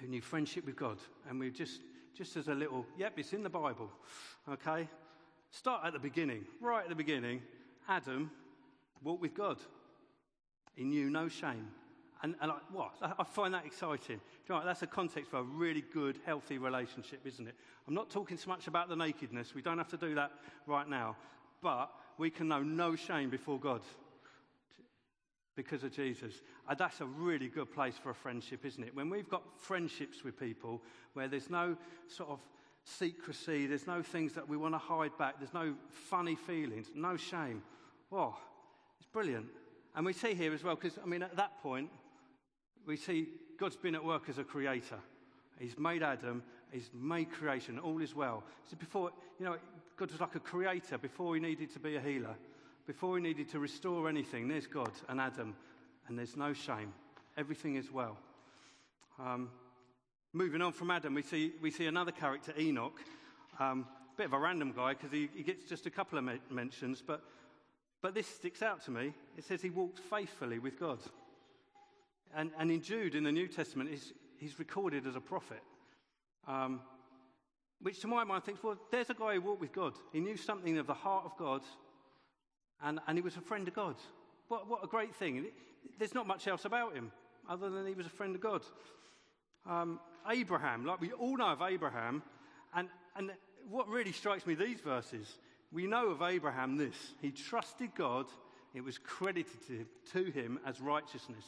who 0.00 0.08
knew 0.08 0.20
friendship 0.22 0.64
with 0.64 0.76
God. 0.76 0.98
And 1.28 1.38
we 1.38 1.50
just, 1.50 1.82
just 2.16 2.36
as 2.36 2.48
a 2.48 2.54
little, 2.54 2.86
yep, 2.98 3.12
it's 3.16 3.32
in 3.32 3.42
the 3.42 3.50
Bible. 3.50 3.90
Okay? 4.48 4.88
Start 5.50 5.84
at 5.84 5.92
the 5.92 5.98
beginning. 5.98 6.44
Right 6.60 6.82
at 6.82 6.88
the 6.88 6.94
beginning, 6.94 7.42
Adam 7.88 8.30
walked 9.02 9.22
with 9.22 9.34
God. 9.34 9.58
He 10.74 10.84
knew 10.84 11.10
no 11.10 11.28
shame. 11.28 11.68
And, 12.22 12.34
and 12.40 12.52
what? 12.70 12.92
I 13.00 13.24
find 13.24 13.54
that 13.54 13.64
exciting. 13.64 14.20
You 14.48 14.54
know, 14.54 14.62
that's 14.64 14.82
a 14.82 14.86
context 14.86 15.30
for 15.30 15.38
a 15.38 15.42
really 15.42 15.84
good, 15.92 16.18
healthy 16.26 16.58
relationship, 16.58 17.20
isn't 17.24 17.48
it? 17.48 17.54
I'm 17.88 17.94
not 17.94 18.10
talking 18.10 18.36
so 18.36 18.50
much 18.50 18.66
about 18.66 18.88
the 18.88 18.96
nakedness. 18.96 19.54
We 19.54 19.62
don't 19.62 19.78
have 19.78 19.88
to 19.88 19.96
do 19.96 20.14
that 20.16 20.30
right 20.66 20.88
now. 20.88 21.16
But 21.62 21.90
we 22.18 22.30
can 22.30 22.48
know 22.48 22.62
no 22.62 22.94
shame 22.94 23.30
before 23.30 23.58
God 23.58 23.80
because 25.62 25.84
of 25.84 25.92
Jesus. 25.92 26.40
And 26.68 26.78
that's 26.78 27.02
a 27.02 27.06
really 27.06 27.48
good 27.48 27.70
place 27.70 27.94
for 28.02 28.10
a 28.10 28.14
friendship, 28.14 28.64
isn't 28.64 28.82
it? 28.82 28.96
When 28.96 29.10
we've 29.10 29.28
got 29.28 29.42
friendships 29.58 30.24
with 30.24 30.40
people 30.40 30.80
where 31.12 31.28
there's 31.28 31.50
no 31.50 31.76
sort 32.08 32.30
of 32.30 32.40
secrecy, 32.84 33.66
there's 33.66 33.86
no 33.86 34.00
things 34.00 34.32
that 34.32 34.48
we 34.48 34.56
want 34.56 34.72
to 34.72 34.78
hide 34.78 35.16
back, 35.18 35.34
there's 35.38 35.52
no 35.52 35.74
funny 36.08 36.34
feelings, 36.34 36.86
no 36.94 37.16
shame. 37.16 37.62
Oh, 38.10 38.34
it's 38.98 39.08
brilliant. 39.12 39.46
And 39.94 40.06
we 40.06 40.14
see 40.14 40.32
here 40.32 40.54
as 40.54 40.64
well, 40.64 40.76
because 40.76 40.98
I 41.02 41.06
mean, 41.06 41.22
at 41.22 41.36
that 41.36 41.60
point, 41.62 41.90
we 42.86 42.96
see 42.96 43.28
God's 43.58 43.76
been 43.76 43.94
at 43.94 44.04
work 44.04 44.30
as 44.30 44.38
a 44.38 44.44
creator. 44.44 44.98
He's 45.58 45.78
made 45.78 46.02
Adam, 46.02 46.42
he's 46.72 46.88
made 46.94 47.30
creation, 47.30 47.78
all 47.78 48.00
is 48.00 48.14
well. 48.14 48.44
So 48.64 48.78
before, 48.78 49.10
you 49.38 49.44
know, 49.44 49.56
God 49.98 50.10
was 50.10 50.20
like 50.20 50.36
a 50.36 50.40
creator 50.40 50.96
before 50.96 51.34
he 51.34 51.40
needed 51.40 51.70
to 51.74 51.78
be 51.78 51.96
a 51.96 52.00
healer. 52.00 52.34
Before 52.86 53.10
we 53.10 53.20
needed 53.20 53.48
to 53.50 53.58
restore 53.58 54.08
anything, 54.08 54.48
there's 54.48 54.66
God 54.66 54.92
and 55.08 55.20
Adam, 55.20 55.54
and 56.08 56.18
there's 56.18 56.36
no 56.36 56.52
shame. 56.52 56.92
Everything 57.36 57.76
is 57.76 57.90
well. 57.90 58.16
Um, 59.18 59.50
moving 60.32 60.62
on 60.62 60.72
from 60.72 60.90
Adam, 60.90 61.14
we 61.14 61.22
see, 61.22 61.52
we 61.60 61.70
see 61.70 61.86
another 61.86 62.12
character, 62.12 62.52
Enoch. 62.58 62.98
Um, 63.58 63.86
bit 64.16 64.26
of 64.26 64.32
a 64.34 64.38
random 64.38 64.72
guy 64.76 64.92
because 64.92 65.10
he, 65.10 65.30
he, 65.34 65.42
gets 65.42 65.64
just 65.64 65.86
a 65.86 65.90
couple 65.90 66.18
of 66.18 66.28
mentions, 66.50 67.02
but, 67.06 67.22
but 68.02 68.14
this 68.14 68.26
sticks 68.26 68.60
out 68.60 68.84
to 68.84 68.90
me. 68.90 69.14
It 69.38 69.44
says 69.44 69.62
he 69.62 69.70
walked 69.70 69.98
faithfully 69.98 70.58
with 70.58 70.78
God. 70.78 70.98
And, 72.34 72.50
and 72.58 72.70
in 72.70 72.82
Jude, 72.82 73.14
in 73.14 73.24
the 73.24 73.32
New 73.32 73.48
Testament, 73.48 73.88
he's, 73.88 74.12
he's 74.36 74.58
recorded 74.58 75.06
as 75.06 75.16
a 75.16 75.20
prophet. 75.20 75.62
Um, 76.46 76.80
which 77.80 78.00
to 78.00 78.08
my 78.08 78.24
mind 78.24 78.44
thinks, 78.44 78.62
well, 78.62 78.76
there's 78.90 79.08
a 79.08 79.14
guy 79.14 79.34
who 79.34 79.40
walked 79.40 79.62
with 79.62 79.72
God. 79.72 79.94
He 80.12 80.20
knew 80.20 80.36
something 80.36 80.76
of 80.76 80.86
the 80.86 80.92
heart 80.92 81.24
of 81.24 81.36
God 81.38 81.62
and, 82.82 83.00
and 83.06 83.18
he 83.18 83.22
was 83.22 83.36
a 83.36 83.40
friend 83.40 83.66
of 83.68 83.74
God. 83.74 83.96
What, 84.48 84.68
what 84.68 84.84
a 84.84 84.86
great 84.86 85.14
thing. 85.14 85.46
There's 85.98 86.14
not 86.14 86.26
much 86.26 86.46
else 86.46 86.64
about 86.64 86.94
him 86.94 87.12
other 87.48 87.70
than 87.70 87.86
he 87.86 87.94
was 87.94 88.06
a 88.06 88.10
friend 88.10 88.34
of 88.34 88.40
God. 88.40 88.62
Um, 89.68 90.00
Abraham, 90.28 90.84
like 90.84 91.00
we 91.00 91.12
all 91.12 91.36
know 91.36 91.48
of 91.48 91.62
Abraham, 91.62 92.22
and, 92.74 92.88
and 93.16 93.32
what 93.68 93.88
really 93.88 94.12
strikes 94.12 94.46
me 94.46 94.54
these 94.54 94.80
verses, 94.80 95.38
we 95.72 95.86
know 95.86 96.08
of 96.08 96.22
Abraham 96.22 96.76
this 96.76 96.96
he 97.20 97.30
trusted 97.30 97.90
God, 97.96 98.26
it 98.74 98.82
was 98.82 98.98
credited 98.98 99.86
to 100.12 100.24
him 100.24 100.58
as 100.66 100.80
righteousness. 100.80 101.44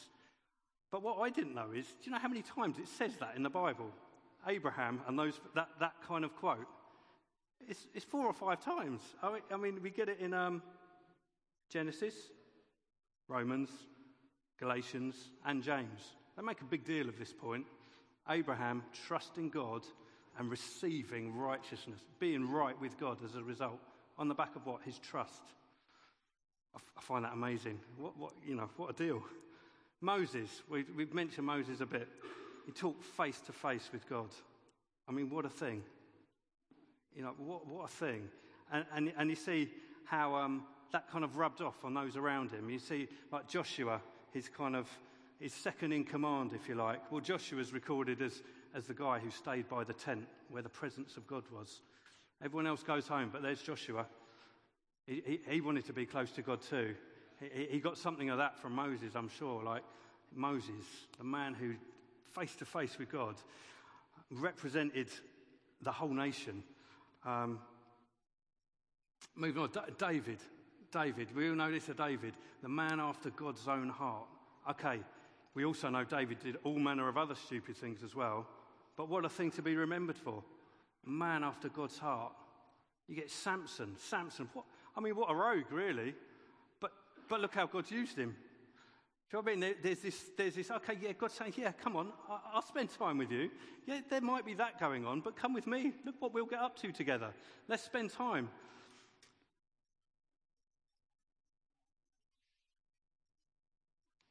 But 0.91 1.03
what 1.03 1.19
I 1.19 1.31
didn't 1.31 1.55
know 1.55 1.73
is, 1.75 1.87
do 1.87 2.05
you 2.05 2.13
know 2.13 2.19
how 2.19 2.29
many 2.29 2.43
times 2.43 2.79
it 2.79 2.89
says 2.89 3.13
that 3.21 3.35
in 3.37 3.43
the 3.43 3.51
Bible? 3.51 3.91
Abraham 4.47 5.01
and 5.07 5.19
those, 5.19 5.41
that, 5.55 5.69
that 5.81 5.95
kind 6.07 6.25
of 6.25 6.35
quote. 6.37 6.67
It's, 7.69 7.87
it's 7.95 8.05
four 8.05 8.27
or 8.27 8.33
five 8.33 8.63
times. 8.63 9.01
I 9.23 9.33
mean, 9.33 9.43
I 9.53 9.57
mean 9.57 9.83
we 9.83 9.91
get 9.91 10.09
it 10.09 10.19
in 10.21 10.35
um, 10.35 10.63
Genesis, 11.73 12.15
Romans, 13.29 13.71
Galatians, 14.61 15.31
and 15.47 15.63
James. 15.63 16.01
They 16.37 16.43
make 16.43 16.61
a 16.61 16.67
big 16.67 16.85
deal 16.85 17.09
of 17.09 17.19
this 17.19 17.33
point. 17.33 17.65
Abraham 18.29 18.83
trusting 19.07 19.49
God 19.49 19.83
and 20.39 20.51
receiving 20.51 21.35
righteousness, 21.35 22.01
being 22.21 22.51
right 22.51 22.79
with 22.81 22.99
God 23.01 23.19
as 23.25 23.37
a 23.37 23.43
result. 23.43 23.79
On 24.19 24.29
the 24.29 24.35
back 24.35 24.55
of 24.55 24.67
what? 24.67 24.83
His 24.83 24.99
trust. 24.99 25.43
I, 26.77 27.01
find 27.01 27.25
that 27.25 27.33
amazing. 27.33 27.81
What, 27.99 28.19
what, 28.19 28.33
you 28.47 28.55
know, 28.55 28.69
what 28.77 28.91
a 28.91 28.93
deal. 28.93 29.23
Moses, 30.01 30.63
we, 30.69 30.85
we've 30.95 31.15
mentioned 31.15 31.47
Moses 31.47 31.81
a 31.81 31.87
bit. 31.87 32.09
He 32.67 32.73
talked 32.73 33.03
face 33.03 33.41
to 33.47 33.53
face 33.53 33.89
with 33.93 34.09
God. 34.09 34.29
I 35.09 35.13
mean, 35.13 35.31
what 35.31 35.45
a 35.45 35.51
thing. 35.51 35.83
You 37.15 37.23
know, 37.23 37.35
what, 37.39 37.67
what 37.67 37.85
a 37.87 37.93
thing. 37.93 38.29
And, 38.71 38.85
and, 38.95 39.13
and 39.17 39.31
you 39.31 39.37
see 39.37 39.71
how 40.05 40.35
um, 40.35 40.65
that 40.93 41.11
kind 41.11 41.25
of 41.25 41.37
rubbed 41.37 41.61
off 41.61 41.85
on 41.85 41.95
those 41.95 42.17
around 42.17 42.51
him. 42.51 42.71
You 42.71 42.79
see, 42.79 43.09
like 43.31 43.49
Joshua, 43.49 44.01
his 44.33 44.49
kind 44.49 44.77
of 44.77 44.89
his 45.41 45.53
second 45.53 45.93
in 45.93 46.05
command, 46.05 46.53
if 46.55 46.69
you 46.69 46.77
like. 46.77 47.11
Well, 47.11 47.21
Joshua 47.21 47.59
is 47.59 47.73
recorded 47.73 48.23
as, 48.23 48.43
as 48.75 48.87
the 48.87 48.95
guy 48.95 49.19
who 49.19 49.31
stayed 49.31 49.69
by 49.69 49.83
the 49.83 49.93
tent 49.93 50.25
where 50.51 50.63
the 50.63 50.69
presence 50.69 51.17
of 51.17 51.27
God 51.27 51.43
was. 51.53 51.81
Everyone 52.45 52.67
else 52.67 52.85
goes 52.85 53.09
home, 53.09 53.31
but 53.33 53.43
there's 53.43 53.61
Joshua. 53.61 54.07
He, 55.07 55.23
he, 55.27 55.41
he 55.55 55.61
wanted 55.61 55.85
to 55.87 55.93
be 55.93 56.07
close 56.07 56.31
to 56.33 56.43
God 56.43 56.61
too. 56.63 56.95
He, 57.41 57.67
he 57.73 57.81
got 57.81 57.99
something 57.99 58.31
of 58.31 58.39
that 58.39 58.57
from 58.57 58.75
Moses, 58.75 59.17
I'm 59.17 59.29
sure. 59.29 59.65
Like 59.65 59.83
Moses, 60.33 60.85
the 61.19 61.25
man 61.25 61.55
who, 61.55 61.75
face 62.31 62.55
to 62.57 62.65
face 62.65 62.97
with 62.99 63.11
God, 63.11 63.35
represented 64.31 65.09
the 65.81 65.91
whole 65.91 66.15
nation. 66.15 66.63
Um, 67.27 67.59
moving 69.35 69.63
on, 69.63 69.71
D- 69.71 69.81
David. 69.99 70.39
David, 70.93 71.35
we 71.35 71.49
all 71.49 71.57
know 71.57 71.71
this 71.71 71.89
of 71.89 71.97
David, 71.97 72.35
the 72.63 72.69
man 72.69 73.01
after 73.01 73.31
God's 73.31 73.67
own 73.67 73.89
heart. 73.89 74.27
Okay, 74.71 75.01
we 75.55 75.65
also 75.65 75.89
know 75.89 76.05
David 76.05 76.39
did 76.39 76.57
all 76.65 76.79
manner 76.79 77.09
of 77.09 77.17
other 77.17 77.35
stupid 77.35 77.77
things 77.77 78.03
as 78.03 78.15
well, 78.15 78.47
but 78.97 79.09
what 79.09 79.25
a 79.25 79.29
thing 79.29 79.51
to 79.53 79.63
be 79.63 79.75
remembered 79.75 80.19
for. 80.19 80.45
Man 81.05 81.43
after 81.43 81.69
God's 81.69 81.99
heart. 81.99 82.33
You 83.09 83.17
get 83.17 83.31
Samson. 83.31 83.97
Samson, 83.99 84.49
what, 84.53 84.65
I 84.97 85.01
mean, 85.01 85.17
what 85.17 85.31
a 85.31 85.35
rogue, 85.35 85.71
really. 85.71 86.15
But, 86.81 86.93
but 87.29 87.41
look 87.41 87.55
how 87.55 87.67
God's 87.67 87.91
used 87.91 88.17
him. 88.17 88.37
Do 89.31 89.39
you 89.39 89.43
know 89.43 89.51
what 89.51 89.53
I 89.53 89.57
mean? 89.57 89.75
There's 89.83 90.01
this, 90.01 90.25
there's 90.37 90.55
this, 90.55 90.71
okay, 90.71 90.97
yeah, 91.01 91.13
God's 91.13 91.35
saying, 91.35 91.55
yeah, 91.57 91.73
come 91.73 91.97
on, 91.97 92.13
I'll 92.53 92.63
spend 92.63 92.91
time 92.91 93.19
with 93.19 93.33
you. 93.33 93.51
Yeah, 93.87 94.01
there 94.11 94.21
might 94.21 94.45
be 94.45 94.55
that 94.55 94.79
going 94.79 95.07
on, 95.07 95.21
but 95.21 95.37
come 95.37 95.55
with 95.55 95.67
me. 95.67 95.95
Look 96.05 96.17
what 96.21 96.35
we'll 96.35 96.47
get 96.47 96.61
up 96.61 96.77
to 96.83 96.93
together. 96.93 97.31
Let's 97.67 97.83
spend 97.83 98.11
time. 98.11 98.51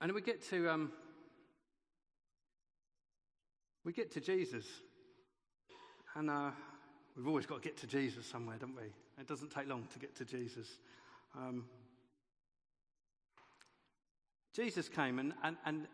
And 0.02 0.12
we 0.14 0.22
get 0.22 0.42
to 0.50 0.68
um, 0.68 0.92
we 3.86 3.94
get 3.94 4.12
to 4.14 4.20
Jesus, 4.20 4.66
and 6.16 6.28
uh, 6.28 6.50
we've 7.16 7.28
always 7.28 7.46
got 7.46 7.62
to 7.62 7.68
get 7.68 7.78
to 7.78 7.88
Jesus 7.88 8.26
somewhere, 8.26 8.58
don't 8.60 8.76
we? 8.76 8.92
It 9.20 9.28
doesn't 9.28 9.52
take 9.52 9.68
long 9.68 9.88
to 9.94 10.00
get 10.00 10.16
to 10.16 10.26
Jesus. 10.26 10.68
Um, 11.38 11.66
Jesus 14.56 14.90
came, 14.90 15.20
and, 15.20 15.34
and, 15.44 15.56
and, 15.66 15.88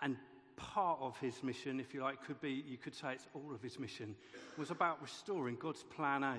and 0.00 0.16
part 0.56 0.98
of 1.00 1.18
his 1.18 1.42
mission, 1.42 1.80
if 1.80 1.92
you 1.92 2.02
like, 2.02 2.24
could 2.24 2.40
be, 2.40 2.64
you 2.66 2.78
could 2.78 2.94
say 2.94 3.12
it's 3.12 3.26
all 3.34 3.52
of 3.52 3.60
his 3.60 3.78
mission, 3.78 4.14
was 4.56 4.70
about 4.70 5.02
restoring 5.02 5.56
God's 5.60 5.82
plan 5.82 6.22
A. 6.22 6.36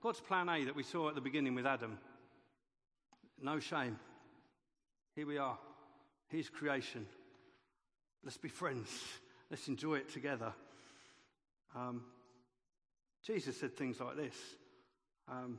God's 0.00 0.20
plan 0.20 0.48
A 0.48 0.64
that 0.64 0.76
we 0.76 0.84
saw 0.84 1.08
at 1.08 1.16
the 1.16 1.20
beginning 1.20 1.56
with 1.56 1.66
Adam. 1.66 1.98
No 3.42 3.58
shame. 3.58 3.98
Here 5.20 5.26
we 5.26 5.36
are. 5.36 5.58
His 6.28 6.48
creation. 6.48 7.04
Let's 8.24 8.38
be 8.38 8.48
friends. 8.48 8.88
Let's 9.50 9.68
enjoy 9.68 9.96
it 9.96 10.10
together. 10.10 10.54
Um, 11.76 12.04
Jesus 13.22 13.60
said 13.60 13.76
things 13.76 14.00
like 14.00 14.16
this 14.16 14.34
um, 15.30 15.58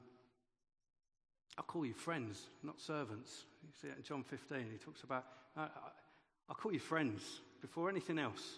I'll 1.60 1.64
call 1.64 1.86
you 1.86 1.94
friends, 1.94 2.42
not 2.64 2.82
servants. 2.82 3.46
You 3.62 3.70
see 3.80 3.90
it 3.90 3.98
in 3.98 4.04
John 4.04 4.24
15. 4.24 4.66
He 4.72 4.80
talks 4.80 5.04
about, 5.04 5.26
uh, 5.56 5.68
I'll 6.50 6.56
call 6.56 6.74
you 6.74 6.80
friends 6.80 7.22
before 7.62 7.88
anything 7.88 8.18
else. 8.18 8.58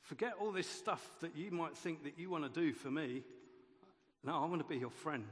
Forget 0.00 0.32
all 0.40 0.50
this 0.50 0.66
stuff 0.66 1.06
that 1.20 1.36
you 1.36 1.50
might 1.50 1.76
think 1.76 2.04
that 2.04 2.18
you 2.18 2.30
want 2.30 2.44
to 2.44 2.60
do 2.60 2.72
for 2.72 2.90
me. 2.90 3.22
No, 4.24 4.42
I 4.42 4.46
want 4.46 4.62
to 4.62 4.66
be 4.66 4.78
your 4.78 4.88
friend. 4.88 5.26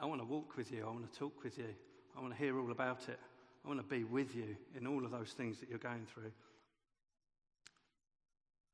I 0.00 0.06
want 0.06 0.22
to 0.22 0.26
walk 0.26 0.56
with 0.56 0.72
you. 0.72 0.82
I 0.82 0.90
want 0.90 1.12
to 1.12 1.18
talk 1.18 1.44
with 1.44 1.58
you. 1.58 1.74
I 2.16 2.22
want 2.22 2.32
to 2.32 2.38
hear 2.38 2.58
all 2.58 2.72
about 2.72 3.06
it. 3.10 3.20
I 3.64 3.68
want 3.68 3.80
to 3.80 3.94
be 3.94 4.04
with 4.04 4.34
you 4.34 4.56
in 4.76 4.86
all 4.86 5.04
of 5.04 5.10
those 5.10 5.30
things 5.30 5.60
that 5.60 5.68
you're 5.68 5.78
going 5.78 6.06
through. 6.12 6.32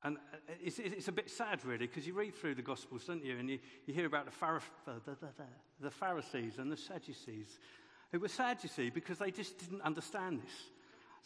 And 0.03 0.19
uh, 0.19 0.37
it's, 0.63 0.79
it's 0.79 1.09
a 1.09 1.13
bit 1.13 1.29
sad, 1.31 1.65
really, 1.65 1.87
because 1.87 2.07
you 2.07 2.13
read 2.13 2.35
through 2.35 2.55
the 2.55 2.63
Gospels, 2.63 3.05
don't 3.05 3.25
you? 3.25 3.39
And 3.39 3.51
you, 3.51 3.59
you 3.87 3.95
hear 3.95 4.07
about 4.07 4.27
the, 4.27 5.01
the 5.81 5.91
Pharisees 5.91 6.59
and 6.59 6.71
the 6.71 6.77
Sadducees, 6.77 7.59
who 8.13 8.21
were 8.21 8.29
sad, 8.29 8.59
you 8.63 8.69
see, 8.69 8.91
because 8.91 9.19
they 9.19 9.33
just 9.33 9.59
didn't 9.59 9.83
understand 9.83 10.43
this. 10.43 10.53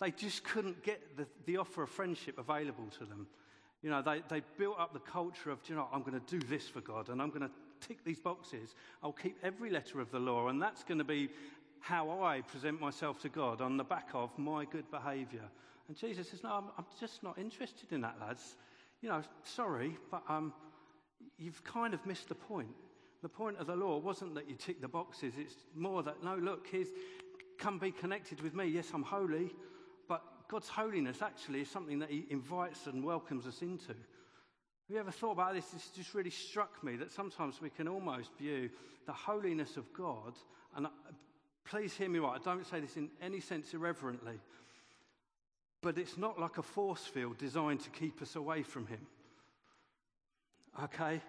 They 0.00 0.10
just 0.10 0.44
couldn't 0.44 0.82
get 0.82 1.18
the, 1.18 1.26
the 1.44 1.58
offer 1.58 1.82
of 1.82 1.90
friendship 1.90 2.38
available 2.38 2.86
to 2.98 3.04
them. 3.04 3.26
You 3.82 3.90
know, 3.90 4.00
they, 4.00 4.22
they 4.28 4.42
built 4.56 4.78
up 4.78 4.94
the 4.94 5.00
culture 5.00 5.50
of, 5.50 5.58
you 5.66 5.74
know, 5.74 5.88
I'm 5.92 6.00
going 6.02 6.18
to 6.18 6.38
do 6.38 6.46
this 6.46 6.66
for 6.66 6.80
God 6.80 7.10
and 7.10 7.20
I'm 7.20 7.28
going 7.28 7.42
to 7.42 7.50
tick 7.86 8.04
these 8.04 8.18
boxes. 8.18 8.74
I'll 9.02 9.12
keep 9.12 9.36
every 9.42 9.70
letter 9.70 10.00
of 10.00 10.10
the 10.10 10.18
law, 10.18 10.48
and 10.48 10.60
that's 10.60 10.84
going 10.84 10.98
to 10.98 11.04
be 11.04 11.30
how 11.80 12.22
I 12.22 12.42
present 12.42 12.80
myself 12.80 13.20
to 13.22 13.28
God 13.28 13.60
on 13.60 13.76
the 13.76 13.84
back 13.84 14.08
of 14.14 14.36
my 14.38 14.64
good 14.64 14.90
behavior. 14.90 15.44
And 15.88 15.96
Jesus 15.96 16.30
says, 16.30 16.42
No, 16.42 16.50
I'm, 16.50 16.64
I'm 16.78 16.84
just 17.00 17.22
not 17.22 17.38
interested 17.38 17.92
in 17.92 18.02
that, 18.02 18.16
lads. 18.20 18.56
You 19.00 19.08
know, 19.08 19.22
sorry, 19.42 19.96
but 20.10 20.22
um, 20.28 20.52
you've 21.38 21.64
kind 21.64 21.94
of 21.94 22.04
missed 22.06 22.28
the 22.28 22.34
point. 22.34 22.68
The 23.22 23.28
point 23.28 23.58
of 23.58 23.66
the 23.66 23.76
law 23.76 23.98
wasn't 23.98 24.34
that 24.34 24.48
you 24.48 24.56
tick 24.56 24.80
the 24.80 24.88
boxes, 24.88 25.34
it's 25.36 25.56
more 25.74 26.02
that, 26.02 26.22
no, 26.22 26.36
look, 26.36 26.66
here's, 26.70 26.88
come 27.58 27.78
be 27.78 27.90
connected 27.90 28.40
with 28.40 28.54
me. 28.54 28.66
Yes, 28.66 28.90
I'm 28.94 29.02
holy, 29.02 29.50
but 30.08 30.22
God's 30.48 30.68
holiness 30.68 31.22
actually 31.22 31.62
is 31.62 31.70
something 31.70 31.98
that 31.98 32.10
He 32.10 32.26
invites 32.30 32.86
and 32.86 33.04
welcomes 33.04 33.46
us 33.46 33.62
into. 33.62 33.88
Have 33.88 33.96
you 34.88 34.98
ever 34.98 35.10
thought 35.10 35.32
about 35.32 35.54
this? 35.54 35.66
This 35.66 35.90
just 35.94 36.14
really 36.14 36.30
struck 36.30 36.82
me 36.82 36.96
that 36.96 37.12
sometimes 37.12 37.60
we 37.60 37.70
can 37.70 37.86
almost 37.88 38.30
view 38.38 38.70
the 39.06 39.12
holiness 39.12 39.76
of 39.76 39.92
God, 39.92 40.34
and 40.76 40.86
uh, 40.86 40.90
please 41.70 41.94
hear 41.94 42.08
me 42.08 42.18
right, 42.18 42.40
I 42.40 42.44
don't 42.44 42.66
say 42.66 42.80
this 42.80 42.96
in 42.96 43.08
any 43.22 43.38
sense 43.38 43.72
irreverently, 43.72 44.40
but 45.82 45.96
it's 45.98 46.18
not 46.18 46.38
like 46.38 46.58
a 46.58 46.62
force 46.62 47.04
field 47.04 47.38
designed 47.38 47.80
to 47.80 47.90
keep 47.90 48.20
us 48.20 48.34
away 48.34 48.64
from 48.64 48.86
Him. 48.88 49.06
Okay? 50.82 51.20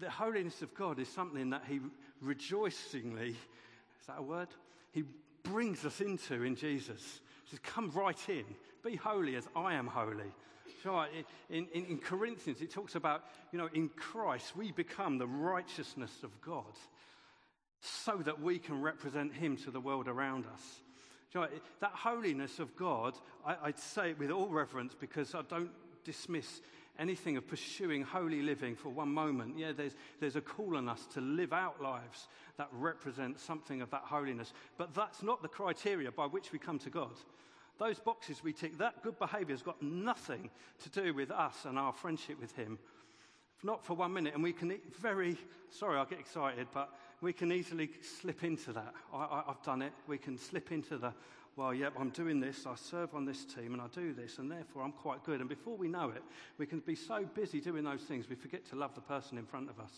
The 0.00 0.10
holiness 0.10 0.60
of 0.62 0.74
God 0.74 0.98
is 0.98 1.08
something 1.08 1.50
that 1.50 1.62
He 1.68 1.78
rejoicingly, 2.20 3.30
is 3.30 4.06
that 4.08 4.18
a 4.18 4.22
word? 4.22 4.48
He 4.90 5.04
brings 5.44 5.84
us 5.84 6.00
into 6.00 6.42
in 6.42 6.56
Jesus. 6.56 7.20
He 7.44 7.50
says, 7.50 7.60
Come 7.62 7.90
right 7.94 8.28
in, 8.28 8.44
be 8.84 8.96
holy 8.96 9.36
as 9.36 9.46
I 9.54 9.74
am 9.74 9.86
holy. 9.86 10.32
In, 11.50 11.66
in, 11.74 11.84
in 11.84 11.98
Corinthians, 11.98 12.62
it 12.62 12.70
talks 12.70 12.94
about, 12.94 13.24
you 13.52 13.58
know, 13.58 13.68
in 13.74 13.90
Christ 13.90 14.56
we 14.56 14.72
become 14.72 15.18
the 15.18 15.26
righteousness 15.26 16.10
of 16.24 16.40
God 16.40 16.64
so 17.80 18.16
that 18.18 18.40
we 18.40 18.58
can 18.58 18.80
represent 18.80 19.34
Him 19.34 19.56
to 19.58 19.70
the 19.70 19.80
world 19.80 20.08
around 20.08 20.46
us. 20.52 20.80
You 21.32 21.42
know, 21.42 21.48
that 21.80 21.92
holiness 21.92 22.58
of 22.58 22.76
God, 22.76 23.14
I, 23.46 23.56
I'd 23.64 23.78
say 23.78 24.10
it 24.10 24.18
with 24.18 24.30
all 24.30 24.48
reverence 24.48 24.94
because 24.98 25.34
I 25.34 25.42
don't 25.42 25.70
dismiss 26.04 26.60
anything 26.98 27.36
of 27.36 27.46
pursuing 27.46 28.02
holy 28.02 28.42
living 28.42 28.76
for 28.76 28.90
one 28.90 29.08
moment. 29.08 29.56
Yeah, 29.56 29.72
there's, 29.72 29.94
there's 30.20 30.36
a 30.36 30.40
call 30.40 30.76
on 30.76 30.88
us 30.88 31.06
to 31.14 31.20
live 31.20 31.52
out 31.52 31.80
lives 31.80 32.28
that 32.58 32.68
represent 32.72 33.40
something 33.40 33.80
of 33.80 33.90
that 33.90 34.02
holiness. 34.04 34.52
But 34.76 34.94
that's 34.94 35.22
not 35.22 35.40
the 35.40 35.48
criteria 35.48 36.12
by 36.12 36.26
which 36.26 36.52
we 36.52 36.58
come 36.58 36.78
to 36.80 36.90
God. 36.90 37.12
Those 37.78 37.98
boxes 37.98 38.42
we 38.44 38.52
tick, 38.52 38.76
that 38.78 39.02
good 39.02 39.18
behavior 39.18 39.54
has 39.54 39.62
got 39.62 39.80
nothing 39.82 40.50
to 40.82 40.90
do 40.90 41.14
with 41.14 41.30
us 41.30 41.64
and 41.64 41.78
our 41.78 41.94
friendship 41.94 42.38
with 42.38 42.54
Him. 42.54 42.78
Not 43.62 43.84
for 43.84 43.94
one 43.94 44.12
minute. 44.12 44.34
And 44.34 44.42
we 44.42 44.52
can 44.52 44.76
very, 45.00 45.38
sorry, 45.70 45.98
I 45.98 46.04
get 46.04 46.18
excited, 46.20 46.66
but 46.74 46.90
we 47.20 47.32
can 47.32 47.52
easily 47.52 47.90
slip 48.02 48.44
into 48.44 48.72
that. 48.72 48.94
I, 49.12 49.42
have 49.46 49.62
done 49.62 49.82
it. 49.82 49.92
We 50.06 50.18
can 50.18 50.38
slip 50.38 50.72
into 50.72 50.96
the, 50.96 51.12
well, 51.56 51.74
yep, 51.74 51.92
I'm 51.98 52.10
doing 52.10 52.40
this, 52.40 52.66
I 52.66 52.74
serve 52.74 53.14
on 53.14 53.24
this 53.24 53.44
team, 53.44 53.74
and 53.74 53.82
I 53.82 53.86
do 53.88 54.14
this, 54.14 54.38
and 54.38 54.50
therefore 54.50 54.82
I'm 54.82 54.92
quite 54.92 55.24
good. 55.24 55.40
And 55.40 55.48
before 55.48 55.76
we 55.76 55.88
know 55.88 56.10
it, 56.10 56.22
we 56.56 56.66
can 56.66 56.80
be 56.80 56.94
so 56.94 57.24
busy 57.34 57.60
doing 57.60 57.84
those 57.84 58.02
things, 58.02 58.28
we 58.28 58.36
forget 58.36 58.64
to 58.70 58.76
love 58.76 58.94
the 58.94 59.00
person 59.00 59.36
in 59.36 59.44
front 59.44 59.68
of 59.68 59.78
us. 59.78 59.92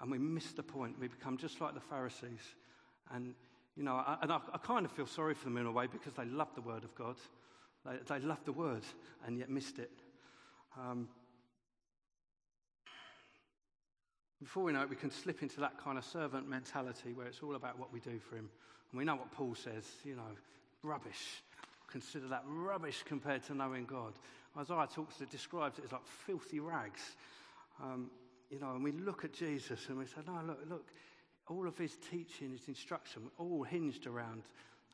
And 0.00 0.10
we 0.10 0.18
miss 0.18 0.52
the 0.52 0.62
point. 0.62 0.98
We 0.98 1.08
become 1.08 1.36
just 1.36 1.60
like 1.60 1.74
the 1.74 1.80
Pharisees. 1.80 2.40
And, 3.12 3.34
you 3.76 3.82
know, 3.82 3.96
I, 3.96 4.16
and 4.22 4.32
I, 4.32 4.40
I 4.52 4.58
kind 4.58 4.86
of 4.86 4.92
feel 4.92 5.06
sorry 5.06 5.34
for 5.34 5.44
them 5.44 5.58
in 5.58 5.66
a 5.66 5.72
way 5.72 5.86
because 5.86 6.14
they 6.14 6.24
love 6.24 6.48
the 6.54 6.62
Word 6.62 6.84
of 6.84 6.94
God. 6.94 7.16
They, 7.84 7.96
they 8.06 8.24
love 8.24 8.42
the 8.44 8.52
Word 8.52 8.82
and 9.26 9.38
yet 9.38 9.50
missed 9.50 9.78
it. 9.78 9.90
Um, 10.78 11.08
Before 14.42 14.62
we 14.62 14.72
know 14.72 14.82
it, 14.82 14.90
we 14.90 14.96
can 14.96 15.10
slip 15.10 15.42
into 15.42 15.60
that 15.60 15.78
kind 15.82 15.98
of 15.98 16.04
servant 16.04 16.48
mentality 16.48 17.12
where 17.12 17.26
it's 17.26 17.40
all 17.42 17.56
about 17.56 17.78
what 17.78 17.92
we 17.92 18.00
do 18.00 18.18
for 18.18 18.36
him. 18.36 18.48
And 18.90 18.98
we 18.98 19.04
know 19.04 19.16
what 19.16 19.30
Paul 19.32 19.54
says, 19.54 19.84
you 20.04 20.16
know, 20.16 20.22
rubbish. 20.82 21.42
consider 21.90 22.28
that 22.28 22.44
rubbish 22.46 23.02
compared 23.04 23.42
to 23.44 23.54
knowing 23.54 23.84
God. 23.84 24.14
Isaiah 24.56 24.88
talks, 24.92 25.20
it 25.20 25.30
describes 25.30 25.78
it 25.78 25.84
as 25.84 25.92
like 25.92 26.06
filthy 26.26 26.60
rags. 26.60 27.16
Um, 27.82 28.10
you 28.50 28.58
know, 28.58 28.72
and 28.72 28.82
we 28.82 28.92
look 28.92 29.24
at 29.24 29.32
Jesus 29.32 29.88
and 29.88 29.98
we 29.98 30.06
say, 30.06 30.20
no, 30.26 30.40
look, 30.46 30.58
look, 30.68 30.86
all 31.48 31.66
of 31.66 31.76
his 31.76 31.96
teaching, 32.10 32.52
his 32.52 32.66
instruction, 32.68 33.22
all 33.38 33.62
hinged 33.62 34.06
around 34.06 34.42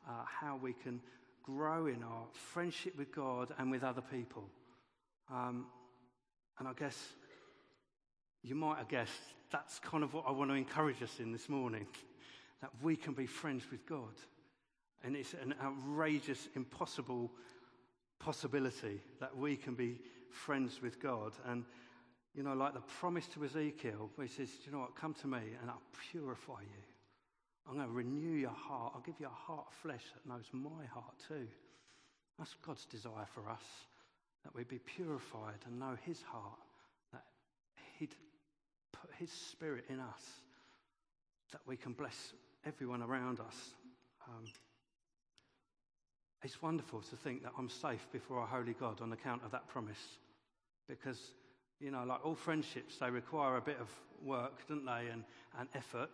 uh, 0.07 0.11
how 0.25 0.59
we 0.61 0.73
can 0.73 0.99
grow 1.43 1.87
in 1.87 2.03
our 2.03 2.25
friendship 2.33 2.97
with 2.97 3.13
God 3.15 3.53
and 3.57 3.71
with 3.71 3.83
other 3.83 4.01
people. 4.01 4.43
Um, 5.31 5.67
and 6.59 6.67
I 6.67 6.73
guess 6.73 7.13
you 8.47 8.55
might 8.55 8.77
have 8.77 8.87
guessed 8.87 9.33
that's 9.51 9.79
kind 9.79 10.03
of 10.03 10.13
what 10.13 10.23
I 10.27 10.31
want 10.31 10.51
to 10.51 10.55
encourage 10.55 11.03
us 11.03 11.19
in 11.19 11.31
this 11.31 11.49
morning 11.49 11.85
that 12.61 12.71
we 12.81 12.95
can 12.95 13.13
be 13.13 13.25
friends 13.25 13.63
with 13.69 13.85
God. 13.85 14.13
And 15.03 15.15
it's 15.15 15.33
an 15.33 15.53
outrageous, 15.61 16.47
impossible 16.55 17.31
possibility 18.19 19.01
that 19.19 19.35
we 19.35 19.55
can 19.55 19.75
be 19.75 19.99
friends 20.29 20.81
with 20.81 20.99
God. 21.01 21.33
And, 21.45 21.65
you 22.33 22.43
know, 22.43 22.53
like 22.53 22.73
the 22.73 22.81
promise 22.99 23.27
to 23.27 23.43
Ezekiel, 23.43 24.09
where 24.15 24.27
he 24.27 24.33
says, 24.33 24.49
you 24.65 24.71
know 24.71 24.79
what, 24.79 24.95
come 24.95 25.13
to 25.15 25.27
me 25.27 25.41
and 25.61 25.69
I'll 25.69 25.81
purify 26.11 26.61
you. 26.61 26.83
I'm 27.67 27.75
going 27.75 27.87
to 27.87 27.93
renew 27.93 28.37
your 28.37 28.49
heart. 28.49 28.93
I'll 28.95 29.01
give 29.01 29.19
you 29.19 29.27
a 29.27 29.29
heart 29.29 29.65
of 29.67 29.73
flesh 29.73 30.03
that 30.13 30.29
knows 30.29 30.45
my 30.53 30.85
heart 30.91 31.13
too. 31.27 31.47
That's 32.39 32.55
God's 32.65 32.85
desire 32.85 33.27
for 33.33 33.49
us, 33.49 33.63
that 34.43 34.55
we 34.55 34.63
be 34.63 34.79
purified 34.79 35.59
and 35.65 35.79
know 35.79 35.97
his 36.05 36.21
heart, 36.21 36.59
that 37.11 37.23
he'd 37.99 38.15
his 39.19 39.31
spirit 39.31 39.85
in 39.89 39.99
us, 39.99 40.21
that 41.51 41.61
we 41.65 41.77
can 41.77 41.93
bless 41.93 42.33
everyone 42.65 43.01
around 43.01 43.39
us. 43.39 43.55
Um, 44.27 44.43
it's 46.43 46.61
wonderful 46.61 47.01
to 47.01 47.15
think 47.15 47.43
that 47.43 47.53
I'm 47.57 47.69
safe 47.69 48.07
before 48.11 48.39
a 48.43 48.45
holy 48.45 48.73
God 48.73 49.01
on 49.01 49.11
account 49.11 49.43
of 49.43 49.51
that 49.51 49.67
promise. 49.67 50.19
Because, 50.87 51.19
you 51.79 51.91
know, 51.91 52.03
like 52.05 52.25
all 52.25 52.35
friendships, 52.35 52.97
they 52.99 53.09
require 53.09 53.57
a 53.57 53.61
bit 53.61 53.77
of 53.79 53.89
work, 54.23 54.67
don't 54.67 54.85
they, 54.85 55.07
and, 55.11 55.23
and 55.59 55.67
effort. 55.73 56.09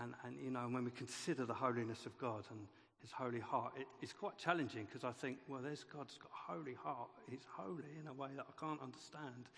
And, 0.00 0.14
and, 0.24 0.36
you 0.42 0.50
know, 0.50 0.66
when 0.70 0.84
we 0.84 0.90
consider 0.90 1.46
the 1.46 1.54
holiness 1.54 2.06
of 2.06 2.16
God 2.18 2.44
and 2.50 2.60
his 3.00 3.10
holy 3.12 3.40
heart, 3.40 3.72
it, 3.76 3.86
it's 4.00 4.12
quite 4.12 4.38
challenging 4.38 4.86
because 4.86 5.04
I 5.04 5.12
think, 5.12 5.38
well, 5.48 5.60
there's 5.62 5.84
God's 5.84 6.16
got 6.16 6.30
a 6.30 6.52
holy 6.52 6.74
heart. 6.74 7.08
He's 7.28 7.46
holy 7.56 7.98
in 8.00 8.06
a 8.06 8.12
way 8.12 8.30
that 8.36 8.46
I 8.48 8.60
can't 8.60 8.80
understand. 8.80 9.48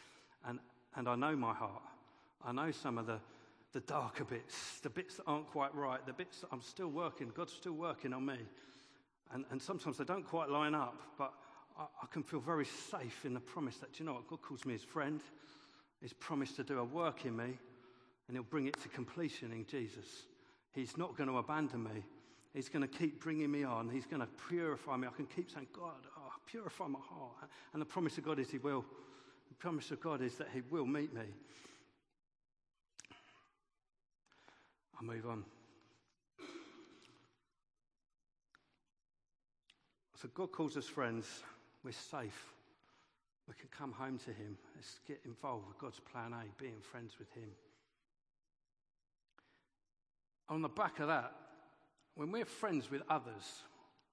And, 0.47 0.59
and 0.97 1.09
I 1.09 1.17
know 1.17 1.37
my 1.37 1.55
heart. 1.55 1.83
I 2.45 2.53
know 2.53 2.71
some 2.71 2.99
of 2.99 3.07
the, 3.07 3.19
the 3.73 3.81
darker 3.81 4.25
bits, 4.25 4.81
the 4.81 4.91
bits 4.91 5.17
that 5.17 5.25
aren't 5.27 5.49
quite 5.49 5.75
right, 5.75 6.05
the 6.07 6.13
bits 6.13 6.41
that 6.41 6.49
I'm 6.53 6.63
still 6.63 6.89
working, 6.89 7.33
God's 7.35 7.53
still 7.53 7.75
working 7.75 8.13
on 8.13 8.27
me. 8.27 8.39
And, 9.33 9.45
and 9.51 9.61
sometimes 9.61 9.99
they 9.99 10.05
don't 10.05 10.27
quite 10.27 10.49
line 10.49 10.75
up, 10.75 11.01
but 11.19 11.33
I, 11.79 11.83
I 12.03 12.07
can 12.13 12.23
feel 12.23 12.41
very 12.41 12.65
safe 12.65 13.25
in 13.25 13.35
the 13.35 13.41
promise 13.41 13.77
that, 13.79 13.99
you 13.99 14.07
know 14.07 14.15
what, 14.15 14.29
God 14.29 14.43
calls 14.43 14.65
me 14.65 14.73
his 14.75 14.85
friend. 14.85 15.21
He's 16.01 16.13
promised 16.13 16.57
to 16.57 16.65
do 16.65 16.79
a 16.79 16.85
work 16.85 17.25
in 17.25 17.37
me, 17.37 17.59
and 18.29 18.37
he'll 18.37 18.43
bring 18.43 18.67
it 18.67 18.81
to 18.83 18.89
completion 18.89 19.53
in 19.53 19.67
Jesus. 19.67 20.27
He's 20.73 20.97
not 20.97 21.17
going 21.17 21.29
to 21.29 21.39
abandon 21.39 21.83
me. 21.83 22.05
He's 22.55 22.69
going 22.69 22.87
to 22.87 22.89
keep 22.89 23.23
bringing 23.23 23.51
me 23.51 23.65
on. 23.65 23.91
He's 23.91 24.07
going 24.07 24.21
to 24.21 24.29
purify 24.49 24.97
me. 24.97 25.07
I 25.07 25.11
can 25.11 25.27
keep 25.27 25.51
saying, 25.51 25.67
God, 25.73 26.07
oh, 26.17 26.33
purify 26.47 26.87
my 26.87 26.99
heart. 26.99 27.51
And 27.73 27.83
the 27.83 27.87
promise 27.87 28.17
of 28.19 28.25
God 28.25 28.39
is 28.39 28.51
He 28.51 28.59
will. 28.59 28.85
The 29.49 29.55
promise 29.55 29.91
of 29.91 30.01
God 30.01 30.23
is 30.23 30.37
that 30.37 30.49
He 30.53 30.63
will 30.71 30.87
meet 30.87 31.13
me. 31.15 31.27
I'll 34.99 35.07
move 35.07 35.27
on. 35.27 35.45
So 40.21 40.29
God 40.35 40.53
calls 40.53 40.77
us 40.77 40.87
friends. 40.87 41.27
We're 41.85 41.93
safe. 41.93 42.55
We 43.47 43.55
can 43.55 43.69
come 43.77 43.93
home 43.93 44.19
to 44.21 44.31
Him. 44.31 44.57
Let's 44.75 44.99
get 45.07 45.21
involved 45.25 45.69
with 45.69 45.79
God's 45.79 46.01
plan 46.01 46.33
A, 46.33 46.61
being 46.61 46.81
friends 46.81 47.13
with 47.19 47.31
Him. 47.33 47.51
On 50.49 50.63
the 50.63 50.69
back 50.69 51.01
of 51.01 51.09
that, 51.09 51.33
when 52.15 52.33
we're 52.33 52.47
friends 52.47 52.91
with 52.91 53.03
others, 53.11 53.63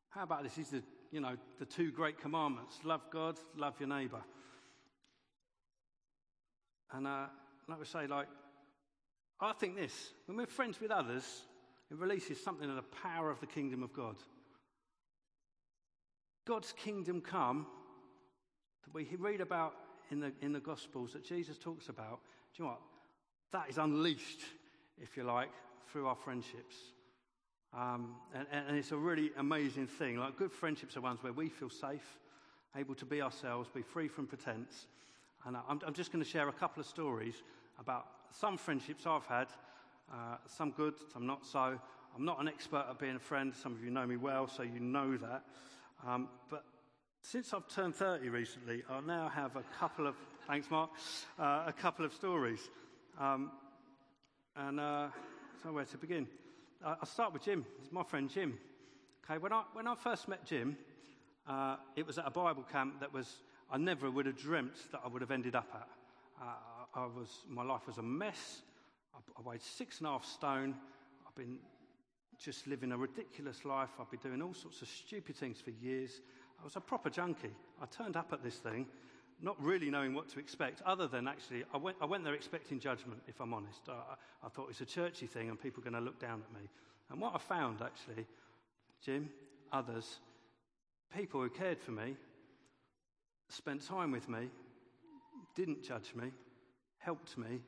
how 0.09 0.23
about 0.23 0.43
this? 0.43 0.55
These 0.55 0.73
are, 0.73 0.83
you 1.11 1.21
know, 1.21 1.37
the 1.57 1.65
two 1.65 1.91
great 1.91 2.19
commandments 2.19 2.79
love 2.83 3.01
God, 3.11 3.39
love 3.55 3.79
your 3.79 3.89
neighbor. 3.89 4.21
And 6.91 7.07
uh, 7.07 7.25
like 7.67 7.79
we 7.79 7.85
say, 7.85 8.07
like, 8.07 8.27
I 9.45 9.53
think 9.53 9.75
this 9.75 10.11
when 10.25 10.37
we're 10.37 10.45
friends 10.45 10.79
with 10.79 10.91
others, 10.91 11.23
it 11.91 11.97
releases 11.97 12.41
something 12.41 12.69
of 12.69 12.75
the 12.75 12.81
power 12.81 13.29
of 13.29 13.39
the 13.39 13.45
kingdom 13.45 13.83
of 13.83 13.93
God. 13.93 14.15
God's 16.45 16.73
kingdom 16.73 17.21
come 17.21 17.67
that 18.83 18.93
we 18.93 19.07
read 19.17 19.41
about 19.41 19.73
in 20.11 20.19
the, 20.19 20.31
in 20.41 20.51
the 20.51 20.59
Gospels 20.59 21.13
that 21.13 21.23
Jesus 21.23 21.57
talks 21.57 21.89
about, 21.89 22.19
do 22.55 22.63
you 22.63 22.65
know 22.65 22.71
what? 22.71 22.81
That 23.51 23.69
is 23.69 23.77
unleashed, 23.77 24.41
if 25.01 25.15
you 25.15 25.23
like, 25.23 25.51
through 25.91 26.07
our 26.07 26.15
friendships. 26.15 26.75
Um, 27.73 28.15
and, 28.35 28.45
and, 28.51 28.77
it's 28.77 28.91
a 28.91 28.97
really 28.97 29.31
amazing 29.37 29.87
thing. 29.87 30.17
Like 30.17 30.37
good 30.37 30.51
friendships 30.51 30.95
are 30.95 31.01
ones 31.01 31.23
where 31.23 31.33
we 31.33 31.49
feel 31.49 31.69
safe, 31.69 32.19
able 32.75 32.93
to 32.95 33.05
be 33.05 33.21
ourselves, 33.21 33.69
be 33.73 33.81
free 33.81 34.07
from 34.07 34.27
pretense. 34.27 34.87
And 35.45 35.57
I'm, 35.57 35.79
I'm 35.85 35.93
just 35.93 36.11
going 36.11 36.23
to 36.23 36.29
share 36.29 36.49
a 36.49 36.53
couple 36.53 36.81
of 36.81 36.87
stories 36.87 37.35
about 37.79 38.05
some 38.39 38.57
friendships 38.57 39.05
I've 39.05 39.25
had, 39.25 39.47
uh, 40.11 40.37
some 40.47 40.71
good, 40.71 40.95
some 41.13 41.25
not 41.25 41.45
so. 41.45 41.79
I'm 42.15 42.25
not 42.25 42.39
an 42.41 42.47
expert 42.47 42.85
at 42.89 42.99
being 42.99 43.15
a 43.15 43.19
friend. 43.19 43.53
Some 43.55 43.73
of 43.73 43.83
you 43.83 43.89
know 43.89 44.05
me 44.05 44.17
well, 44.17 44.47
so 44.47 44.63
you 44.63 44.79
know 44.79 45.17
that. 45.17 45.43
Um, 46.05 46.29
but 46.49 46.63
since 47.21 47.53
I've 47.53 47.67
turned 47.67 47.95
30 47.95 48.29
recently, 48.29 48.83
I 48.89 48.99
now 49.01 49.29
have 49.29 49.55
a 49.55 49.63
couple 49.79 50.07
of, 50.07 50.15
thanks 50.47 50.69
Mark, 50.69 50.89
uh, 51.39 51.63
a 51.65 51.73
couple 51.73 52.05
of 52.05 52.13
stories. 52.13 52.59
Um, 53.19 53.51
and 54.55 54.79
uh, 54.79 55.07
so 55.61 55.71
where 55.71 55.85
to 55.85 55.97
begin? 55.97 56.27
Uh, 56.83 56.95
I'll 56.99 57.07
start 57.07 57.33
with 57.33 57.43
Jim. 57.43 57.65
He's 57.81 57.91
my 57.91 58.03
friend 58.03 58.29
Jim. 58.29 58.57
Okay, 59.23 59.37
when 59.37 59.53
I, 59.53 59.63
when 59.73 59.87
I 59.87 59.95
first 59.95 60.27
met 60.27 60.45
Jim, 60.45 60.77
uh, 61.47 61.77
it 61.95 62.05
was 62.05 62.17
at 62.17 62.27
a 62.27 62.31
Bible 62.31 62.65
camp 62.71 62.99
that 62.99 63.13
was, 63.13 63.37
I 63.71 63.77
never 63.77 64.11
would 64.11 64.25
have 64.25 64.37
dreamt 64.37 64.75
that 64.91 65.01
I 65.03 65.07
would 65.07 65.21
have 65.21 65.31
ended 65.31 65.55
up 65.55 65.69
at. 65.73 65.87
I 66.93 67.05
was, 67.05 67.45
my 67.49 67.63
life 67.63 67.87
was 67.87 67.97
a 67.97 68.03
mess. 68.03 68.61
I, 69.13 69.19
I 69.37 69.41
weighed 69.41 69.61
six 69.61 69.99
and 69.99 70.07
a 70.07 70.11
half 70.11 70.25
stone. 70.25 70.75
I've 71.27 71.35
been 71.35 71.57
just 72.39 72.67
living 72.67 72.91
a 72.91 72.97
ridiculous 72.97 73.65
life. 73.65 73.89
I've 73.99 74.11
been 74.11 74.19
doing 74.19 74.41
all 74.41 74.53
sorts 74.53 74.81
of 74.81 74.87
stupid 74.87 75.35
things 75.35 75.61
for 75.61 75.71
years. 75.71 76.21
I 76.59 76.63
was 76.63 76.75
a 76.75 76.81
proper 76.81 77.09
junkie. 77.09 77.55
I 77.81 77.85
turned 77.85 78.15
up 78.15 78.31
at 78.33 78.43
this 78.43 78.55
thing 78.55 78.87
not 79.43 79.61
really 79.61 79.89
knowing 79.89 80.13
what 80.13 80.29
to 80.29 80.39
expect, 80.39 80.81
other 80.85 81.05
than 81.05 81.27
actually, 81.27 81.63
I 81.73 81.77
went, 81.77 81.97
I 82.01 82.05
went 82.05 82.23
there 82.23 82.33
expecting 82.33 82.79
judgment, 82.79 83.21
if 83.27 83.41
I'm 83.41 83.53
honest. 83.53 83.81
I, 83.89 84.15
I 84.45 84.49
thought 84.49 84.69
it's 84.69 84.81
a 84.81 84.85
churchy 84.85 85.27
thing 85.27 85.49
and 85.49 85.61
people 85.61 85.81
are 85.81 85.89
going 85.89 86.01
to 86.01 86.05
look 86.05 86.19
down 86.19 86.41
at 86.41 86.61
me. 86.61 86.69
And 87.09 87.19
what 87.19 87.35
I 87.35 87.39
found, 87.39 87.81
actually, 87.81 88.25
Jim, 89.03 89.29
others, 89.71 90.19
people 91.13 91.41
who 91.41 91.49
cared 91.49 91.79
for 91.79 91.91
me, 91.91 92.15
spent 93.49 93.85
time 93.85 94.11
with 94.11 94.29
me, 94.29 94.49
didn't 95.55 95.83
judge 95.83 96.13
me, 96.15 96.31
helped 97.03 97.37
me, 97.37 97.61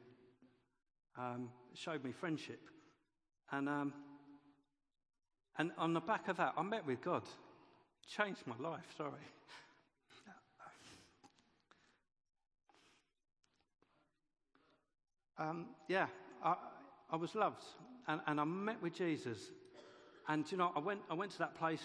um, 1.17 1.49
showed 1.73 2.03
me 2.03 2.11
friendship. 2.11 2.59
And 3.51 3.69
um, 3.69 3.93
and 5.57 5.71
on 5.77 5.93
the 5.93 6.01
back 6.01 6.27
of 6.27 6.37
that, 6.37 6.53
I 6.57 6.63
met 6.63 6.85
with 6.85 7.01
God. 7.01 7.23
Changed 8.07 8.41
my 8.45 8.55
life, 8.57 8.85
sorry. 8.97 9.13
Um, 15.37 15.65
yeah, 15.89 16.07
I, 16.41 16.55
I, 17.11 17.17
was 17.17 17.35
loved. 17.35 17.61
And, 18.07 18.21
and, 18.25 18.39
I 18.39 18.45
met 18.45 18.81
with 18.81 18.93
Jesus. 18.93 19.51
And, 20.29 20.49
you 20.49 20.57
know, 20.57 20.71
I 20.73 20.79
went, 20.79 21.01
I 21.09 21.13
went 21.13 21.31
to 21.31 21.39
that 21.39 21.57
place, 21.57 21.83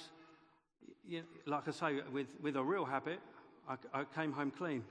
you 1.04 1.18
know, 1.18 1.24
like 1.46 1.66
I 1.66 1.72
say, 1.72 1.98
with, 2.12 2.28
with 2.40 2.54
a 2.54 2.62
real 2.62 2.84
habit. 2.84 3.18
I, 3.68 3.74
I 3.92 4.04
came 4.14 4.30
home 4.30 4.52
clean. 4.52 4.84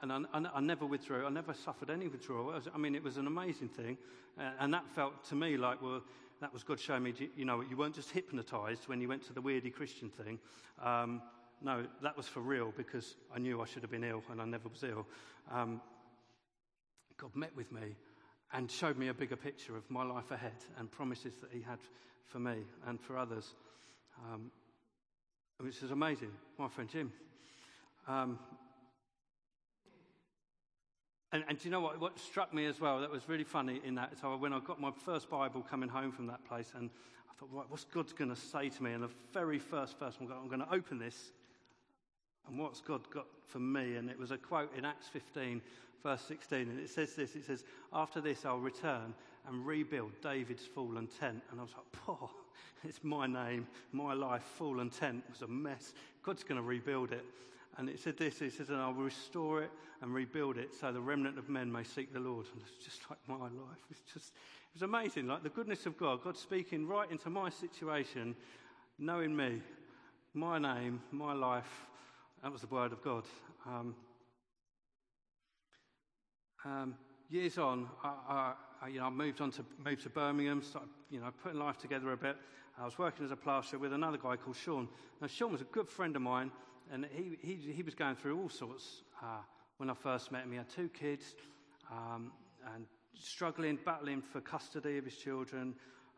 And 0.00 0.12
I, 0.12 0.20
I, 0.32 0.60
never 0.60 0.86
withdrew. 0.86 1.26
I 1.26 1.30
never 1.30 1.52
suffered 1.52 1.90
any 1.90 2.06
withdrawal. 2.06 2.54
I 2.72 2.78
mean, 2.78 2.94
it 2.94 3.02
was 3.02 3.16
an 3.16 3.26
amazing 3.26 3.68
thing. 3.68 3.98
Uh, 4.38 4.50
and 4.60 4.72
that 4.72 4.88
felt 4.94 5.24
to 5.24 5.34
me 5.34 5.56
like, 5.56 5.82
well, 5.82 6.02
that 6.40 6.52
was 6.52 6.62
God 6.62 6.78
showing 6.78 7.02
me, 7.02 7.14
you 7.36 7.44
know, 7.44 7.62
you 7.62 7.76
weren't 7.76 7.96
just 7.96 8.12
hypnotized 8.12 8.86
when 8.86 9.00
you 9.00 9.08
went 9.08 9.26
to 9.26 9.32
the 9.32 9.42
weirdy 9.42 9.72
Christian 9.72 10.08
thing. 10.08 10.38
Um, 10.82 11.20
no, 11.60 11.84
that 12.02 12.16
was 12.16 12.28
for 12.28 12.40
real 12.40 12.72
because 12.76 13.16
I 13.34 13.40
knew 13.40 13.60
I 13.60 13.64
should 13.64 13.82
have 13.82 13.90
been 13.90 14.04
ill 14.04 14.22
and 14.30 14.40
I 14.40 14.44
never 14.44 14.68
was 14.68 14.84
ill. 14.84 15.06
Um, 15.50 15.80
God 17.16 17.34
met 17.34 17.54
with 17.56 17.72
me 17.72 17.96
and 18.52 18.70
showed 18.70 18.96
me 18.96 19.08
a 19.08 19.14
bigger 19.14 19.36
picture 19.36 19.76
of 19.76 19.90
my 19.90 20.04
life 20.04 20.30
ahead 20.30 20.64
and 20.78 20.90
promises 20.90 21.34
that 21.40 21.50
He 21.52 21.60
had 21.60 21.78
for 22.24 22.38
me 22.38 22.58
and 22.86 23.00
for 23.00 23.18
others, 23.18 23.54
um, 24.24 24.50
which 25.58 25.82
is 25.82 25.90
amazing. 25.90 26.30
My 26.58 26.68
friend 26.68 26.88
Jim. 26.88 27.12
Um, 28.06 28.38
And, 31.32 31.44
and 31.48 31.58
do 31.58 31.64
you 31.64 31.70
know 31.70 31.80
what, 31.80 32.00
what 32.00 32.18
struck 32.18 32.54
me 32.54 32.64
as 32.66 32.80
well? 32.80 33.00
That 33.00 33.10
was 33.10 33.28
really 33.28 33.44
funny 33.44 33.80
in 33.84 33.94
that. 33.96 34.18
So 34.20 34.34
when 34.36 34.52
I 34.52 34.60
got 34.60 34.80
my 34.80 34.90
first 34.90 35.28
Bible 35.28 35.64
coming 35.68 35.88
home 35.88 36.10
from 36.10 36.26
that 36.28 36.44
place, 36.46 36.72
and 36.74 36.88
I 37.30 37.34
thought, 37.38 37.50
right, 37.52 37.66
what's 37.68 37.84
God 37.84 38.06
going 38.16 38.30
to 38.30 38.40
say 38.40 38.70
to 38.70 38.82
me? 38.82 38.92
And 38.92 39.02
the 39.02 39.10
very 39.32 39.58
first 39.58 39.98
verse, 39.98 40.14
I'm 40.20 40.26
going 40.26 40.60
to 40.60 40.72
open 40.72 40.98
this. 40.98 41.32
And 42.48 42.58
what's 42.58 42.80
God 42.80 43.08
got 43.10 43.26
for 43.46 43.58
me? 43.58 43.96
And 43.96 44.08
it 44.08 44.18
was 44.18 44.30
a 44.30 44.38
quote 44.38 44.74
in 44.76 44.86
Acts 44.86 45.08
15, 45.08 45.60
verse 46.02 46.22
16. 46.22 46.60
And 46.60 46.80
it 46.80 46.88
says 46.88 47.14
this 47.14 47.34
it 47.34 47.44
says, 47.44 47.62
After 47.92 48.22
this, 48.22 48.46
I'll 48.46 48.58
return 48.58 49.12
and 49.46 49.66
rebuild 49.66 50.12
David's 50.22 50.64
fallen 50.64 51.08
tent. 51.20 51.42
And 51.50 51.60
I 51.60 51.62
was 51.62 51.72
like, 51.76 51.92
Poor, 51.92 52.30
it's 52.84 53.04
my 53.04 53.26
name, 53.26 53.66
my 53.92 54.14
life, 54.14 54.44
fallen 54.56 54.88
tent. 54.88 55.24
Was 55.28 55.42
a 55.42 55.46
mess. 55.46 55.92
God's 56.22 56.42
going 56.42 56.60
to 56.60 56.66
rebuild 56.66 57.12
it. 57.12 57.24
And 57.78 57.88
it 57.88 58.00
said 58.00 58.18
this 58.18 58.42
it 58.42 58.52
says, 58.52 58.70
And 58.70 58.80
I 58.80 58.88
will 58.88 59.04
restore 59.04 59.62
it 59.62 59.70
and 60.02 60.12
rebuild 60.12 60.58
it 60.58 60.74
so 60.78 60.92
the 60.92 61.00
remnant 61.00 61.38
of 61.38 61.48
men 61.48 61.70
may 61.70 61.84
seek 61.84 62.12
the 62.12 62.20
Lord. 62.20 62.46
And 62.52 62.62
it's 62.62 62.84
just 62.84 63.08
like 63.08 63.20
my 63.28 63.36
life. 63.36 63.78
It's 63.90 64.02
just, 64.12 64.28
it 64.28 64.74
was 64.74 64.82
amazing. 64.82 65.28
Like 65.28 65.44
the 65.44 65.48
goodness 65.48 65.86
of 65.86 65.96
God, 65.96 66.22
God 66.22 66.36
speaking 66.36 66.86
right 66.86 67.10
into 67.10 67.30
my 67.30 67.48
situation, 67.48 68.34
knowing 68.98 69.34
me, 69.34 69.62
my 70.34 70.58
name, 70.58 71.00
my 71.12 71.32
life. 71.32 71.86
That 72.42 72.52
was 72.52 72.62
the 72.62 72.66
word 72.66 72.92
of 72.92 73.02
God. 73.02 73.24
Um, 73.64 73.94
um, 76.64 76.94
years 77.30 77.58
on, 77.58 77.88
I, 78.02 78.54
I, 78.82 78.88
you 78.88 78.98
know, 78.98 79.06
I 79.06 79.10
moved 79.10 79.40
on 79.40 79.52
to 79.52 79.64
moved 79.84 80.02
to 80.02 80.10
Birmingham, 80.10 80.62
started, 80.62 80.90
you 81.10 81.20
know, 81.20 81.30
putting 81.42 81.60
life 81.60 81.78
together 81.78 82.12
a 82.12 82.16
bit. 82.16 82.36
I 82.80 82.84
was 82.84 82.98
working 82.98 83.24
as 83.24 83.32
a 83.32 83.36
plasterer 83.36 83.78
with 83.78 83.92
another 83.92 84.18
guy 84.18 84.36
called 84.36 84.56
Sean. 84.56 84.88
Now, 85.20 85.26
Sean 85.26 85.52
was 85.52 85.60
a 85.60 85.64
good 85.64 85.88
friend 85.88 86.14
of 86.14 86.22
mine 86.22 86.52
and 86.92 87.06
he, 87.12 87.36
he, 87.40 87.72
he 87.72 87.82
was 87.82 87.94
going 87.94 88.16
through 88.16 88.40
all 88.40 88.48
sorts. 88.48 89.02
Uh, 89.22 89.38
when 89.76 89.90
I 89.90 89.94
first 89.94 90.32
met 90.32 90.44
him, 90.44 90.50
he 90.50 90.56
had 90.56 90.68
two 90.68 90.88
kids 90.88 91.34
um, 91.90 92.32
and 92.74 92.86
struggling, 93.14 93.78
battling 93.84 94.22
for 94.22 94.40
custody 94.40 94.98
of 94.98 95.04
his 95.04 95.16
children. 95.16 95.74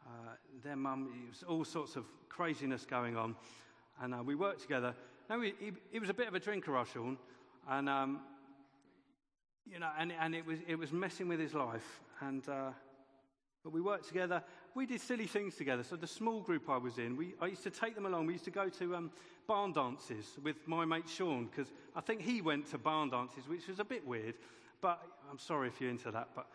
Uh, 0.07 0.33
their 0.65 0.77
mum, 0.77 1.11
it 1.25 1.29
was 1.29 1.43
all 1.43 1.65
sorts 1.65 1.97
of 1.97 2.05
craziness 2.29 2.87
going 2.87 3.17
on. 3.17 3.37
And 4.01 4.15
uh, 4.15 4.23
we 4.25 4.35
worked 4.35 4.63
together. 4.63 4.95
Now, 5.29 5.41
he, 5.41 5.55
he, 5.59 5.73
he, 5.93 5.99
was 5.99 6.09
a 6.09 6.15
bit 6.15 6.29
of 6.29 6.35
a 6.35 6.41
drinker, 6.41 6.83
Sean, 6.93 7.19
and, 7.69 7.89
um, 7.89 8.21
you 9.71 9.79
know, 9.79 9.91
and, 9.99 10.13
and 10.19 10.35
it, 10.35 10.45
was, 10.45 10.59
it 10.67 10.77
was 10.77 10.93
messing 10.93 11.29
with 11.29 11.39
his 11.39 11.55
life. 11.55 12.01
And, 12.21 12.49
uh, 12.49 12.71
but 13.63 13.73
we 13.73 13.81
worked 13.81 14.09
together. 14.09 14.43
We 14.75 14.87
did 14.87 15.01
silly 15.01 15.27
things 15.27 15.55
together. 15.55 15.83
So 15.83 15.97
the 15.97 16.07
small 16.07 16.41
group 16.41 16.69
I 16.71 16.79
was 16.79 16.99
in, 16.99 17.17
we, 17.17 17.35
I 17.41 17.47
used 17.47 17.63
to 17.65 17.71
take 17.71 17.95
them 17.95 18.07
along. 18.07 18.27
We 18.27 18.33
used 18.35 18.45
to 18.47 18.51
go 18.51 18.69
to 18.69 18.97
um, 18.97 19.11
barn 19.47 19.73
dances 19.73 20.27
with 20.43 20.57
my 20.67 20.85
mate 20.85 21.09
Sean 21.09 21.47
because 21.47 21.73
I 21.95 22.01
think 22.01 22.23
he 22.23 22.41
went 22.41 22.71
to 22.71 22.79
barn 22.79 23.11
dances, 23.11 23.49
which 23.49 23.69
was 23.69 23.79
a 23.79 23.85
bit 23.85 24.07
weird. 24.07 24.35
But 24.81 25.03
I'm 25.31 25.39
sorry 25.39 25.69
if 25.69 25.81
you're 25.81 25.91
into 25.91 26.11
that. 26.11 26.29
But 26.35 26.47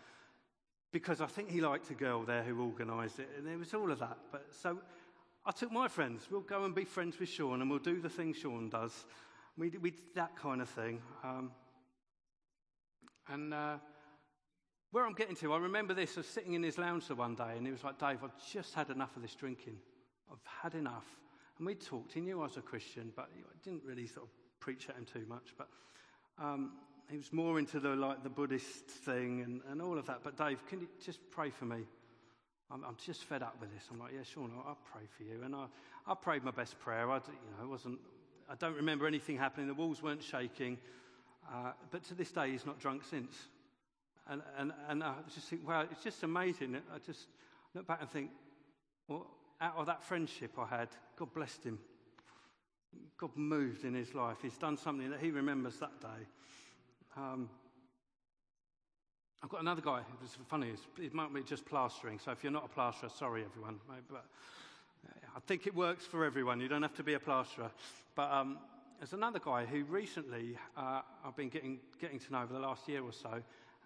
because 0.91 1.21
I 1.21 1.27
think 1.27 1.51
he 1.51 1.61
liked 1.61 1.91
a 1.91 1.93
girl 1.93 2.23
there 2.23 2.43
who 2.43 2.61
organised 2.61 3.19
it, 3.19 3.29
and 3.37 3.47
it 3.47 3.59
was 3.59 3.73
all 3.73 3.91
of 3.91 3.99
that. 3.99 4.17
But 4.31 4.47
so 4.51 4.79
I 5.45 5.51
took 5.51 5.71
my 5.71 5.87
friends. 5.87 6.27
We'll 6.31 6.41
go 6.41 6.63
and 6.63 6.73
be 6.73 6.85
friends 6.85 7.19
with 7.19 7.29
Sean, 7.29 7.61
and 7.61 7.69
we'll 7.69 7.79
do 7.79 8.01
the 8.01 8.09
thing 8.09 8.33
Sean 8.33 8.69
does. 8.69 9.05
We, 9.57 9.69
we 9.69 9.91
did 9.91 10.15
that 10.15 10.35
kind 10.35 10.61
of 10.61 10.69
thing. 10.69 11.01
Um, 11.23 11.51
and 13.27 13.53
uh, 13.53 13.75
where 14.95 15.05
I'm 15.05 15.12
getting 15.12 15.36
to, 15.36 15.51
I 15.51 15.58
remember 15.58 15.93
this. 15.93 16.15
I 16.15 16.21
was 16.21 16.27
sitting 16.27 16.53
in 16.53 16.63
his 16.63 16.77
lounge 16.77 17.10
one 17.10 17.36
day, 17.36 17.55
and 17.58 17.65
he 17.65 17.71
was 17.73 17.84
like, 17.84 17.99
Dave, 17.99 18.19
I've 18.23 18.49
just 18.49 18.73
had 18.73 18.89
enough 18.89 19.13
of 19.17 19.23
this 19.23 19.36
drinking. 19.36 19.75
I've 20.31 20.38
had 20.62 20.73
enough. 20.73 21.03
And 21.58 21.67
we 21.67 21.75
talked. 21.75 22.13
He 22.13 22.21
knew 22.21 22.39
I 22.39 22.43
was 22.43 22.55
a 22.55 22.62
Christian, 22.62 23.12
but 23.13 23.29
I 23.36 23.58
didn't 23.62 23.84
really 23.84 24.08
sort 24.08 24.27
of 24.27 24.31
preach 24.62 24.88
at 24.88 24.95
him 24.95 25.03
too 25.03 25.25
much. 25.27 25.53
But 25.58 25.67
um, 26.41 26.77
he 27.12 27.17
was 27.17 27.34
more 27.34 27.60
into 27.60 27.81
the 27.81 27.89
like 27.89 28.23
the 28.23 28.29
Buddhist 28.29 28.88
thing 28.88 29.41
and, 29.41 29.60
and 29.69 29.81
all 29.81 29.97
of 29.97 30.05
that. 30.05 30.21
But 30.23 30.38
Dave, 30.38 30.65
can 30.65 30.79
you 30.79 30.88
just 31.03 31.19
pray 31.29 31.49
for 31.49 31.65
me? 31.65 31.84
I'm, 32.71 32.86
I'm 32.86 32.95
just 33.05 33.25
fed 33.25 33.43
up 33.43 33.58
with 33.60 33.73
this. 33.73 33.84
I'm 33.91 33.99
like, 33.99 34.13
yeah, 34.13 34.23
sure, 34.23 34.47
no, 34.47 34.63
I'll 34.65 34.77
pray 34.93 35.03
for 35.17 35.23
you. 35.23 35.43
And 35.43 35.53
I, 35.53 35.65
I 36.08 36.13
prayed 36.13 36.45
my 36.45 36.51
best 36.51 36.79
prayer. 36.79 37.12
I, 37.12 37.17
you 37.17 37.21
know, 37.62 37.67
wasn't. 37.67 37.99
I 38.49 38.55
don't 38.55 38.77
remember 38.77 39.08
anything 39.08 39.36
happening. 39.36 39.67
The 39.67 39.73
walls 39.73 40.01
weren't 40.01 40.23
shaking. 40.23 40.77
Uh, 41.53 41.73
but 41.91 42.01
to 42.05 42.15
this 42.15 42.31
day, 42.31 42.51
he's 42.51 42.65
not 42.65 42.79
drunk 42.79 43.03
since. 43.03 43.36
And, 44.27 44.41
and, 44.57 44.73
and 44.89 45.03
I 45.03 45.13
just 45.33 45.47
think, 45.47 45.67
wow, 45.67 45.85
it's 45.89 46.03
just 46.03 46.23
amazing. 46.23 46.75
I 46.93 46.97
just 47.05 47.27
look 47.73 47.85
back 47.85 47.99
and 48.01 48.09
think, 48.09 48.31
well, 49.07 49.27
out 49.61 49.75
of 49.77 49.85
that 49.85 50.03
friendship 50.03 50.51
I 50.57 50.65
had, 50.65 50.89
God 51.17 51.33
blessed 51.33 51.63
him. 51.63 51.79
God 53.17 53.31
moved 53.35 53.83
in 53.83 53.93
his 53.93 54.13
life. 54.15 54.38
He's 54.41 54.57
done 54.57 54.77
something 54.77 55.09
that 55.11 55.19
he 55.19 55.31
remembers 55.31 55.77
that 55.77 55.99
day. 56.01 56.27
Um, 57.15 57.49
I've 59.43 59.49
got 59.49 59.61
another 59.61 59.81
guy 59.81 60.01
who's 60.19 60.35
funny. 60.47 60.73
It 60.97 61.13
might 61.13 61.33
be 61.33 61.43
just 61.43 61.65
plastering. 61.65 62.17
So 62.17 62.31
if 62.31 62.43
you're 62.43 62.51
not 62.51 62.65
a 62.65 62.67
plasterer, 62.67 63.09
sorry 63.09 63.43
everyone. 63.43 63.79
But 64.09 64.25
I 65.35 65.39
think 65.41 65.67
it 65.67 65.75
works 65.75 66.05
for 66.05 66.25
everyone. 66.25 66.59
You 66.59 66.67
don't 66.67 66.81
have 66.81 66.95
to 66.95 67.03
be 67.03 67.13
a 67.13 67.19
plasterer. 67.19 67.69
But 68.15 68.31
um, 68.31 68.57
there's 68.97 69.13
another 69.13 69.39
guy 69.39 69.65
who 69.65 69.83
recently 69.83 70.57
uh, 70.75 71.01
I've 71.23 71.35
been 71.35 71.49
getting, 71.49 71.79
getting 72.01 72.19
to 72.19 72.31
know 72.31 72.41
over 72.41 72.53
the 72.53 72.59
last 72.59 72.88
year 72.88 73.03
or 73.03 73.13
so. 73.13 73.41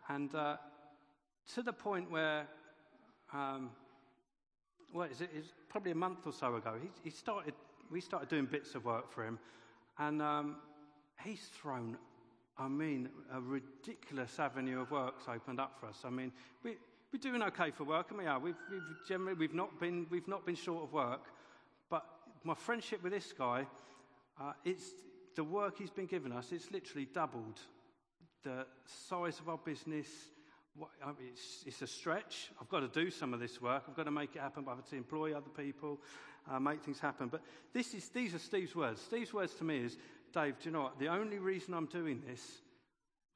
And 0.10 0.34
uh, 0.34 0.58
to 1.54 1.62
the 1.62 1.72
point 1.72 2.10
where, 2.10 2.48
um, 3.32 3.70
well, 4.94 5.08
it's, 5.10 5.22
it's, 5.22 5.54
probably 5.70 5.92
a 5.92 5.96
month 5.96 6.26
or 6.26 6.34
so 6.34 6.56
ago, 6.56 6.74
he, 6.82 6.90
he, 7.04 7.10
started, 7.12 7.54
we 7.92 8.02
started 8.02 8.28
doing 8.28 8.46
bits 8.46 8.74
of 8.74 8.84
work 8.86 9.12
for 9.12 9.24
him. 9.24 9.38
And 10.00 10.20
um, 10.20 10.56
he's 11.24 11.42
thrown, 11.62 11.96
I 12.58 12.68
mean, 12.68 13.10
a 13.32 13.40
ridiculous 13.40 14.40
avenue 14.40 14.82
of 14.82 14.90
work's 14.90 15.26
opened 15.28 15.60
up 15.60 15.78
for 15.80 15.86
us. 15.86 16.00
I 16.04 16.10
mean, 16.10 16.32
we, 16.64 16.78
we're 17.14 17.20
doing 17.20 17.44
okay 17.44 17.70
for 17.70 17.84
work, 17.84 18.08
and 18.10 18.20
we 18.20 18.26
are. 18.26 18.40
We've, 18.40 18.56
we've 18.72 18.82
generally 19.08 19.34
we've 19.34 19.54
not 19.54 19.80
been 19.80 20.06
we've 20.10 20.28
not 20.28 20.46
been 20.46 20.56
short 20.56 20.84
of 20.84 20.94
work, 20.94 21.26
but 21.90 22.06
my 22.44 22.54
friendship 22.54 23.02
with 23.02 23.12
this 23.12 23.34
guy, 23.36 23.66
uh, 24.40 24.54
it's 24.64 24.86
the 25.36 25.44
work 25.44 25.78
he's 25.80 25.90
been 25.90 26.06
giving 26.06 26.32
us. 26.32 26.52
It's 26.52 26.72
literally 26.72 27.08
doubled 27.12 27.60
the 28.44 28.66
size 29.08 29.40
of 29.40 29.50
our 29.50 29.58
business. 29.58 30.08
It's, 31.20 31.64
it's, 31.66 31.82
a 31.82 31.88
stretch. 31.88 32.52
I've 32.62 32.70
got 32.70 32.80
to 32.82 32.88
do 32.88 33.10
some 33.10 33.34
of 33.34 33.40
this 33.40 33.62
work. 33.62 33.84
I've 33.88 33.96
got 33.96 34.04
to 34.04 34.12
make 34.12 34.36
it 34.36 34.40
happen. 34.42 34.66
I 34.68 34.76
have 34.76 34.90
to 34.90 34.96
employ 34.96 35.36
other 35.36 35.50
people, 35.50 36.00
uh, 36.50 36.60
make 36.60 36.82
things 36.84 37.00
happen. 37.00 37.28
But 37.28 37.42
this 37.74 37.94
is, 37.94 38.08
these 38.10 38.34
are 38.34 38.40
Steve's 38.40 38.76
words. 38.76 39.02
Steve's 39.02 39.34
words 39.34 39.54
to 39.56 39.64
me 39.64 39.80
is, 39.80 39.98
Dave, 40.34 40.56
do 40.60 40.70
you 40.70 40.72
know 40.72 40.84
what? 40.84 41.00
The 41.00 41.10
only 41.10 41.40
reason 41.40 41.74
I'm 41.74 41.88
doing 41.88 42.22
this, 42.26 42.62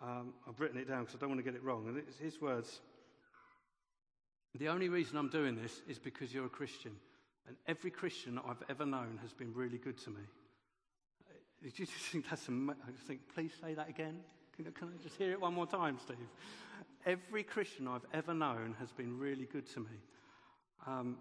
um, 0.01 0.33
I've 0.47 0.59
written 0.59 0.79
it 0.79 0.87
down 0.87 1.01
because 1.01 1.15
I 1.15 1.19
don't 1.19 1.29
want 1.29 1.39
to 1.39 1.43
get 1.43 1.55
it 1.55 1.63
wrong. 1.63 1.87
And 1.87 1.97
it's 1.97 2.17
his 2.17 2.39
words. 2.39 2.79
The 4.55 4.69
only 4.69 4.87
reason 4.87 5.17
I'm 5.17 5.29
doing 5.29 5.55
this 5.55 5.81
is 5.89 5.99
because 5.99 6.33
you're 6.33 6.45
a 6.45 6.49
Christian. 6.49 6.91
And 7.47 7.57
every 7.67 7.91
Christian 7.91 8.39
I've 8.47 8.63
ever 8.69 8.85
known 8.85 9.19
has 9.21 9.33
been 9.33 9.53
really 9.53 9.79
good 9.79 9.97
to 10.03 10.11
me. 10.11 10.21
Did 11.61 11.79
you 11.79 11.85
just 11.85 12.05
think 12.05 12.29
that's? 12.29 12.47
I 12.49 12.91
think, 13.07 13.21
please 13.33 13.51
say 13.61 13.73
that 13.73 13.89
again. 13.89 14.19
Can, 14.55 14.71
can 14.71 14.89
I 14.89 15.01
just 15.01 15.15
hear 15.17 15.31
it 15.31 15.41
one 15.41 15.53
more 15.53 15.65
time, 15.65 15.97
Steve? 16.03 16.17
Every 17.05 17.43
Christian 17.43 17.87
I've 17.87 18.05
ever 18.13 18.33
known 18.33 18.75
has 18.79 18.91
been 18.91 19.17
really 19.17 19.45
good 19.45 19.65
to 19.73 19.79
me. 19.79 19.97
Um, 20.85 21.17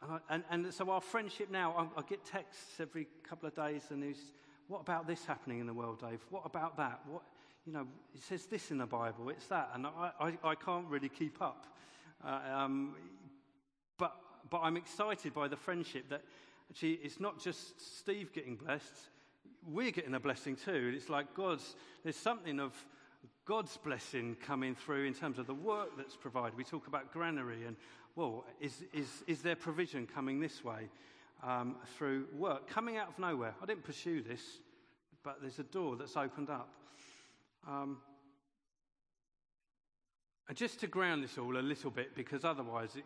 and, 0.00 0.12
I, 0.12 0.34
and, 0.34 0.44
and, 0.50 0.74
so 0.74 0.88
our 0.90 1.02
friendship 1.02 1.50
now, 1.50 1.90
I, 1.96 2.00
I, 2.00 2.02
get 2.08 2.24
texts 2.24 2.80
every 2.80 3.06
couple 3.22 3.48
of 3.48 3.54
days, 3.54 3.82
and 3.90 4.02
he's, 4.02 4.32
what 4.66 4.80
about 4.80 5.06
this 5.06 5.26
happening 5.26 5.60
in 5.60 5.66
the 5.66 5.74
world, 5.74 6.00
Dave? 6.00 6.20
What 6.30 6.46
about 6.46 6.76
that? 6.78 7.00
What, 7.06 7.22
you 7.66 7.72
know, 7.72 7.86
it 8.14 8.22
says 8.22 8.46
this 8.46 8.70
in 8.70 8.78
the 8.78 8.86
Bible, 8.86 9.28
it's 9.28 9.46
that, 9.48 9.70
and 9.74 9.86
I, 9.86 10.10
I, 10.18 10.38
I 10.42 10.54
can't 10.54 10.86
really 10.86 11.10
keep 11.10 11.42
up. 11.42 11.66
Uh, 12.24 12.40
um, 12.50 12.94
but, 13.98 14.16
but 14.48 14.60
I'm 14.62 14.78
excited 14.78 15.34
by 15.34 15.48
the 15.48 15.56
friendship 15.56 16.08
that 16.08 16.22
actually 16.70 16.92
it's 17.02 17.20
not 17.20 17.42
just 17.42 17.98
Steve 17.98 18.32
getting 18.32 18.56
blessed, 18.56 19.10
we're 19.66 19.90
getting 19.90 20.14
a 20.14 20.20
blessing 20.20 20.56
too. 20.56 20.92
It's 20.94 21.08
like 21.08 21.34
God's, 21.34 21.76
there's 22.02 22.16
something 22.16 22.60
of 22.60 22.72
God's 23.44 23.76
blessing 23.76 24.36
coming 24.44 24.74
through 24.74 25.04
in 25.04 25.14
terms 25.14 25.38
of 25.38 25.46
the 25.46 25.54
work 25.54 25.96
that's 25.96 26.16
provided. 26.16 26.56
We 26.56 26.64
talk 26.64 26.86
about 26.86 27.12
granary 27.12 27.66
and, 27.66 27.76
well, 28.16 28.44
is, 28.60 28.84
is, 28.92 29.08
is 29.26 29.42
there 29.42 29.56
provision 29.56 30.06
coming 30.06 30.40
this 30.40 30.64
way 30.64 30.88
um, 31.42 31.76
through 31.96 32.26
work? 32.36 32.68
Coming 32.68 32.96
out 32.96 33.08
of 33.08 33.18
nowhere. 33.18 33.54
I 33.62 33.66
didn't 33.66 33.84
pursue 33.84 34.22
this, 34.22 34.40
but 35.22 35.38
there's 35.40 35.58
a 35.58 35.64
door 35.64 35.96
that's 35.96 36.16
opened 36.16 36.50
up. 36.50 36.70
Um, 37.68 37.98
and 40.48 40.56
just 40.56 40.80
to 40.80 40.86
ground 40.86 41.22
this 41.22 41.38
all 41.38 41.56
a 41.56 41.60
little 41.60 41.90
bit, 41.90 42.14
because 42.14 42.44
otherwise, 42.44 42.96
it, 42.96 43.04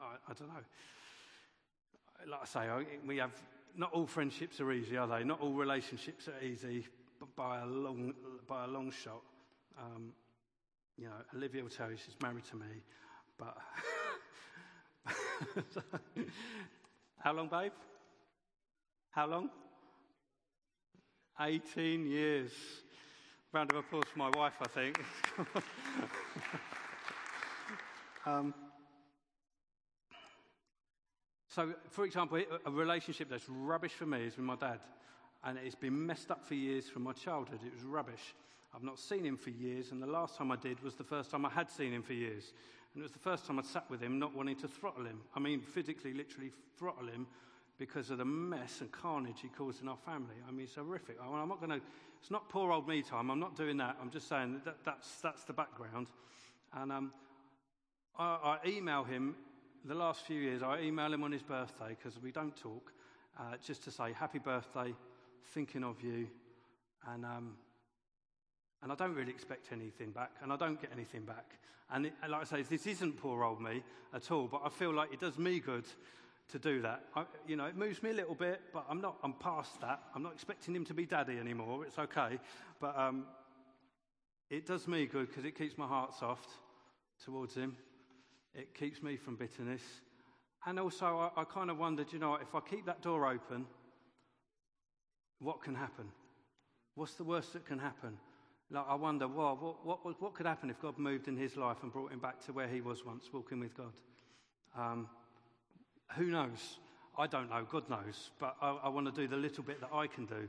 I, 0.00 0.30
I, 0.30 0.34
don't 0.34 0.48
know. 0.48 2.30
Like 2.30 2.40
I 2.42 2.44
say, 2.44 2.86
we 3.06 3.16
have 3.16 3.32
not 3.78 3.92
all 3.92 4.06
friendships 4.06 4.60
are 4.60 4.72
easy, 4.72 4.96
are 4.96 5.06
they? 5.06 5.22
Not 5.22 5.40
all 5.40 5.52
relationships 5.52 6.28
are 6.28 6.44
easy 6.44 6.86
by 7.36 7.60
a 7.60 7.66
long, 7.66 8.12
by 8.48 8.64
a 8.64 8.66
long 8.66 8.90
shot. 8.90 9.22
Um, 9.78 10.12
you 10.96 11.04
know, 11.04 11.12
Olivia 11.34 11.62
will 11.62 11.70
tell 11.70 11.88
you 11.88 11.96
she's 11.96 12.16
married 12.20 12.44
to 12.46 12.56
me, 12.56 12.66
but 13.38 13.56
how 17.18 17.32
long, 17.32 17.48
babe? 17.48 17.70
How 19.10 19.28
long? 19.28 19.48
18 21.40 22.04
years. 22.04 22.50
Round 23.52 23.70
of 23.70 23.78
applause 23.78 24.04
for 24.12 24.18
my 24.18 24.30
wife, 24.30 24.54
I 24.60 24.66
think. 24.66 25.00
um, 28.26 28.52
so, 31.58 31.74
for 31.90 32.04
example, 32.04 32.40
a 32.66 32.70
relationship 32.70 33.28
that's 33.28 33.48
rubbish 33.48 33.90
for 33.90 34.06
me 34.06 34.26
is 34.26 34.36
with 34.36 34.46
my 34.46 34.54
dad. 34.54 34.78
And 35.42 35.58
it's 35.58 35.74
been 35.74 36.06
messed 36.06 36.30
up 36.30 36.44
for 36.44 36.54
years 36.54 36.88
from 36.88 37.02
my 37.02 37.12
childhood. 37.12 37.58
It 37.66 37.72
was 37.74 37.82
rubbish. 37.82 38.36
I've 38.72 38.84
not 38.84 39.00
seen 39.00 39.24
him 39.24 39.36
for 39.36 39.50
years, 39.50 39.90
and 39.90 40.00
the 40.00 40.06
last 40.06 40.36
time 40.36 40.52
I 40.52 40.56
did 40.56 40.80
was 40.84 40.94
the 40.94 41.02
first 41.02 41.32
time 41.32 41.44
I 41.44 41.48
had 41.48 41.68
seen 41.68 41.92
him 41.92 42.04
for 42.04 42.12
years. 42.12 42.52
And 42.94 43.00
it 43.00 43.02
was 43.02 43.10
the 43.10 43.18
first 43.18 43.44
time 43.44 43.58
I'd 43.58 43.66
sat 43.66 43.90
with 43.90 44.00
him 44.00 44.20
not 44.20 44.36
wanting 44.36 44.54
to 44.54 44.68
throttle 44.68 45.04
him. 45.04 45.18
I 45.34 45.40
mean, 45.40 45.60
physically, 45.60 46.14
literally 46.14 46.52
throttle 46.78 47.08
him 47.08 47.26
because 47.76 48.10
of 48.10 48.18
the 48.18 48.24
mess 48.24 48.80
and 48.80 48.92
carnage 48.92 49.40
he 49.42 49.48
caused 49.48 49.82
in 49.82 49.88
our 49.88 49.96
family. 49.96 50.36
I 50.46 50.52
mean, 50.52 50.62
it's 50.62 50.76
horrific. 50.76 51.16
I 51.20 51.42
am 51.42 51.48
not 51.48 51.58
going 51.58 51.80
to, 51.80 51.84
it's 52.20 52.30
not 52.30 52.48
poor 52.48 52.70
old 52.70 52.86
me 52.86 53.02
time. 53.02 53.32
I'm 53.32 53.40
not 53.40 53.56
doing 53.56 53.78
that. 53.78 53.96
I'm 54.00 54.10
just 54.10 54.28
saying 54.28 54.60
that 54.64 54.84
that's, 54.84 55.16
that's 55.22 55.42
the 55.42 55.54
background. 55.54 56.06
And 56.72 56.92
um, 56.92 57.12
I, 58.16 58.58
I, 58.62 58.68
email 58.68 59.02
him 59.02 59.34
the 59.88 59.94
last 59.94 60.26
few 60.26 60.38
years, 60.38 60.62
I 60.62 60.80
email 60.80 61.12
him 61.12 61.24
on 61.24 61.32
his 61.32 61.42
birthday 61.42 61.96
because 61.96 62.20
we 62.20 62.30
don't 62.30 62.54
talk, 62.54 62.92
uh, 63.38 63.56
just 63.64 63.82
to 63.84 63.90
say, 63.90 64.12
Happy 64.12 64.38
birthday, 64.38 64.94
thinking 65.54 65.82
of 65.82 66.02
you. 66.02 66.28
And, 67.08 67.24
um, 67.24 67.56
and 68.82 68.92
I 68.92 68.94
don't 68.94 69.14
really 69.14 69.30
expect 69.30 69.72
anything 69.72 70.10
back, 70.10 70.32
and 70.42 70.52
I 70.52 70.56
don't 70.56 70.80
get 70.80 70.90
anything 70.92 71.22
back. 71.22 71.58
And 71.90 72.06
it, 72.06 72.12
like 72.28 72.42
I 72.42 72.44
say, 72.44 72.62
this 72.62 72.86
isn't 72.86 73.16
poor 73.16 73.42
old 73.42 73.62
me 73.62 73.82
at 74.12 74.30
all, 74.30 74.46
but 74.46 74.60
I 74.62 74.68
feel 74.68 74.92
like 74.92 75.12
it 75.12 75.20
does 75.20 75.38
me 75.38 75.58
good 75.58 75.86
to 76.50 76.58
do 76.58 76.82
that. 76.82 77.04
I, 77.16 77.24
you 77.46 77.56
know, 77.56 77.64
it 77.64 77.76
moves 77.76 78.02
me 78.02 78.10
a 78.10 78.14
little 78.14 78.34
bit, 78.34 78.60
but 78.74 78.84
I'm 78.90 79.00
not. 79.00 79.16
I'm 79.22 79.32
past 79.32 79.80
that. 79.80 80.02
I'm 80.14 80.22
not 80.22 80.34
expecting 80.34 80.74
him 80.74 80.84
to 80.84 80.94
be 80.94 81.06
daddy 81.06 81.38
anymore. 81.38 81.86
It's 81.86 81.98
okay, 81.98 82.38
but 82.78 82.98
um, 82.98 83.24
it 84.50 84.66
does 84.66 84.86
me 84.86 85.06
good 85.06 85.28
because 85.28 85.46
it 85.46 85.56
keeps 85.56 85.78
my 85.78 85.86
heart 85.86 86.14
soft 86.14 86.50
towards 87.24 87.54
him. 87.54 87.76
It 88.58 88.74
keeps 88.74 89.04
me 89.04 89.16
from 89.16 89.36
bitterness, 89.36 89.82
and 90.66 90.80
also 90.80 91.30
I, 91.36 91.42
I 91.42 91.44
kind 91.44 91.70
of 91.70 91.78
wondered, 91.78 92.12
you 92.12 92.18
know, 92.18 92.34
if 92.34 92.56
I 92.56 92.60
keep 92.60 92.84
that 92.86 93.00
door 93.02 93.24
open, 93.24 93.66
what 95.38 95.62
can 95.62 95.76
happen? 95.76 96.06
What's 96.96 97.14
the 97.14 97.22
worst 97.22 97.52
that 97.52 97.64
can 97.64 97.78
happen? 97.78 98.18
Like, 98.68 98.84
I 98.88 98.96
wonder, 98.96 99.28
well, 99.28 99.56
what, 99.84 100.04
what, 100.04 100.20
what 100.20 100.34
could 100.34 100.46
happen 100.46 100.70
if 100.70 100.82
God 100.82 100.98
moved 100.98 101.28
in 101.28 101.36
his 101.36 101.56
life 101.56 101.76
and 101.84 101.92
brought 101.92 102.10
him 102.10 102.18
back 102.18 102.44
to 102.46 102.52
where 102.52 102.66
he 102.66 102.80
was 102.80 103.06
once, 103.06 103.26
walking 103.32 103.60
with 103.60 103.76
God? 103.76 103.92
Um, 104.76 105.08
who 106.16 106.24
knows? 106.24 106.80
I 107.16 107.28
don't 107.28 107.48
know, 107.48 107.64
God 107.70 107.88
knows, 107.88 108.32
but 108.40 108.56
I, 108.60 108.70
I, 108.84 108.88
want 108.88 109.06
to 109.06 109.12
do 109.12 109.28
the 109.28 109.36
little 109.36 109.62
bit 109.62 109.80
that 109.80 109.90
I 109.92 110.08
can 110.08 110.26
do. 110.26 110.48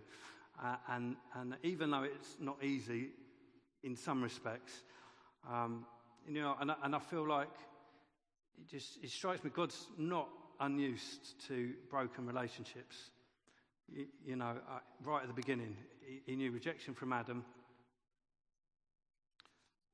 Uh, 0.63 0.75
and, 0.89 1.15
and 1.35 1.55
even 1.61 1.91
though 1.91 2.03
it's 2.03 2.37
not 2.39 2.63
easy 2.63 3.09
in 3.83 3.95
some 3.95 4.23
respects, 4.23 4.81
um, 5.47 5.85
you 6.27 6.41
know, 6.41 6.55
and, 6.59 6.71
and 6.83 6.95
I 6.95 6.99
feel 6.99 7.27
like 7.27 7.49
it 8.59 8.69
just 8.69 8.97
it 9.03 9.09
strikes 9.09 9.43
me 9.43 9.51
God's 9.53 9.87
not 9.97 10.27
unused 10.59 11.47
to 11.47 11.73
broken 11.89 12.25
relationships. 12.25 12.95
You, 13.87 14.05
you 14.25 14.35
know, 14.35 14.55
uh, 14.69 14.79
right 15.03 15.21
at 15.21 15.27
the 15.27 15.33
beginning, 15.33 15.75
he, 16.01 16.21
he 16.25 16.35
knew 16.35 16.51
rejection 16.51 16.93
from 16.93 17.13
Adam, 17.13 17.43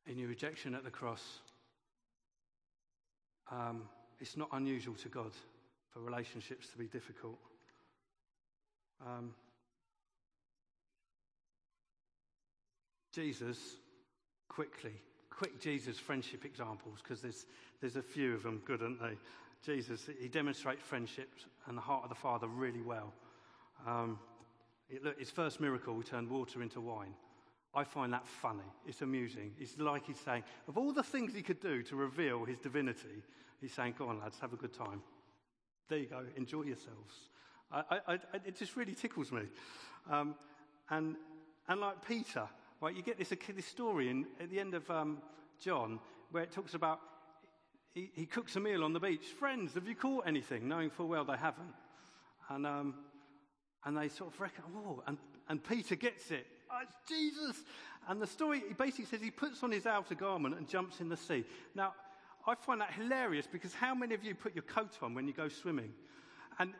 he 0.05 0.13
knew 0.13 0.27
rejection 0.27 0.75
at 0.75 0.83
the 0.83 0.91
cross. 0.91 1.39
Um, 3.51 3.83
it's 4.19 4.37
not 4.37 4.49
unusual 4.53 4.95
to 4.95 5.09
God 5.09 5.31
for 5.91 5.99
relationships 5.99 6.67
to 6.69 6.77
be 6.77 6.87
difficult. 6.87 7.37
Um, 9.05 9.33
Jesus, 13.13 13.57
quickly, 14.49 14.93
quick 15.35 15.59
Jesus 15.59 15.97
friendship 15.97 16.45
examples, 16.45 16.99
because 17.03 17.21
there's, 17.21 17.45
there's 17.81 17.95
a 17.95 18.01
few 18.01 18.33
of 18.33 18.43
them 18.43 18.61
good, 18.65 18.81
aren't 18.81 19.01
they? 19.01 19.17
Jesus, 19.65 20.07
he 20.19 20.27
demonstrates 20.27 20.83
friendship 20.83 21.29
and 21.67 21.77
the 21.77 21.81
heart 21.81 22.03
of 22.03 22.09
the 22.09 22.15
Father 22.15 22.47
really 22.47 22.81
well. 22.81 23.11
Um, 23.85 24.19
it, 24.89 25.03
look, 25.03 25.19
his 25.19 25.31
first 25.31 25.59
miracle, 25.59 25.95
he 25.97 26.03
turned 26.03 26.29
water 26.29 26.61
into 26.61 26.79
wine. 26.79 27.13
I 27.73 27.83
find 27.83 28.13
that 28.13 28.27
funny. 28.27 28.63
It's 28.87 29.01
amusing. 29.01 29.51
It's 29.59 29.77
like 29.77 30.05
he's 30.05 30.19
saying, 30.19 30.43
of 30.67 30.77
all 30.77 30.93
the 30.93 31.03
things 31.03 31.33
he 31.33 31.41
could 31.41 31.59
do 31.59 31.83
to 31.83 31.95
reveal 31.95 32.45
his 32.45 32.59
divinity, 32.59 33.23
he's 33.59 33.73
saying, 33.73 33.95
Go 33.97 34.07
on, 34.07 34.19
lads, 34.19 34.37
have 34.39 34.53
a 34.53 34.57
good 34.57 34.73
time. 34.73 35.01
There 35.89 35.97
you 35.97 36.05
go, 36.05 36.21
enjoy 36.37 36.63
yourselves. 36.63 37.29
I, 37.71 37.83
I, 37.89 38.13
I, 38.13 38.19
it 38.45 38.55
just 38.57 38.75
really 38.75 38.93
tickles 38.93 39.31
me. 39.31 39.41
Um, 40.09 40.35
and, 40.89 41.15
and 41.67 41.81
like 41.81 42.07
Peter, 42.07 42.47
right, 42.85 42.95
you 42.95 43.01
get 43.01 43.17
this, 43.17 43.33
this 43.55 43.65
story 43.65 44.09
in, 44.09 44.27
at 44.39 44.51
the 44.51 44.59
end 44.59 44.75
of 44.75 44.89
um, 44.91 45.17
John 45.59 45.99
where 46.29 46.43
it 46.43 46.51
talks 46.51 46.75
about 46.75 46.99
he, 47.95 48.11
he, 48.13 48.27
cooks 48.27 48.55
a 48.57 48.59
meal 48.59 48.83
on 48.83 48.93
the 48.93 48.99
beach. 48.99 49.25
Friends, 49.39 49.73
have 49.73 49.87
you 49.87 49.95
caught 49.95 50.27
anything? 50.27 50.67
Knowing 50.67 50.91
full 50.91 51.07
well 51.07 51.25
they 51.25 51.37
haven't. 51.37 51.73
And, 52.49 52.67
um, 52.67 52.93
and 53.85 53.97
they 53.97 54.07
sort 54.09 54.33
of 54.33 54.39
reckon, 54.39 54.65
oh, 54.75 55.01
and, 55.07 55.17
and 55.49 55.63
Peter 55.63 55.95
gets 55.95 56.29
it. 56.29 56.45
Oh, 56.69 56.79
it's 56.83 56.95
Jesus. 57.09 57.63
And 58.07 58.21
the 58.21 58.27
story, 58.27 58.61
he 58.67 58.73
basically 58.75 59.05
says 59.05 59.21
he 59.21 59.31
puts 59.31 59.63
on 59.63 59.71
his 59.71 59.87
outer 59.87 60.13
garment 60.13 60.55
and 60.55 60.67
jumps 60.67 60.99
in 60.99 61.09
the 61.09 61.17
sea. 61.17 61.43
Now, 61.73 61.93
I 62.45 62.53
find 62.53 62.81
that 62.81 62.93
hilarious 62.93 63.47
because 63.51 63.73
how 63.73 63.95
many 63.95 64.13
of 64.13 64.23
you 64.23 64.35
put 64.35 64.53
your 64.53 64.63
coat 64.63 64.91
on 65.01 65.15
when 65.15 65.25
you 65.25 65.33
go 65.33 65.47
swimming? 65.47 65.91
And, 66.59 66.73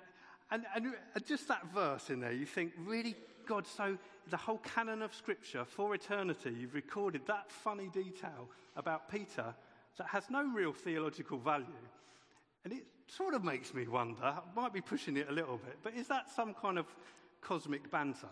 and, 0.52 0.66
and 0.76 0.94
just 1.26 1.48
that 1.48 1.74
verse 1.74 2.12
in 2.12 2.20
there, 2.20 2.34
you 2.34 2.46
think, 2.46 2.74
really, 2.86 3.16
God, 3.46 3.66
so 3.68 3.98
the 4.30 4.38
whole 4.38 4.58
canon 4.60 5.02
of 5.02 5.14
Scripture 5.14 5.66
for 5.66 5.94
eternity, 5.94 6.56
you've 6.60 6.74
recorded 6.74 7.22
that 7.28 7.52
funny 7.52 7.90
detail 7.94 8.50
about 8.76 9.10
Peter 9.10 9.54
that 9.98 10.08
has 10.08 10.30
no 10.30 10.44
real 10.54 10.74
theological 10.74 11.38
value. 11.38 11.66
And 12.64 12.74
it 12.74 12.86
sort 13.08 13.34
of 13.34 13.44
makes 13.44 13.74
me 13.74 13.88
wonder, 13.88 14.24
I 14.24 14.42
might 14.56 14.74
be 14.74 14.82
pushing 14.82 15.18
it 15.18 15.30
a 15.30 15.32
little 15.32 15.58
bit, 15.58 15.78
but 15.84 15.94
is 15.94 16.08
that 16.08 16.30
some 16.36 16.54
kind 16.54 16.78
of 16.78 16.86
cosmic 17.42 17.90
banter? 17.92 18.30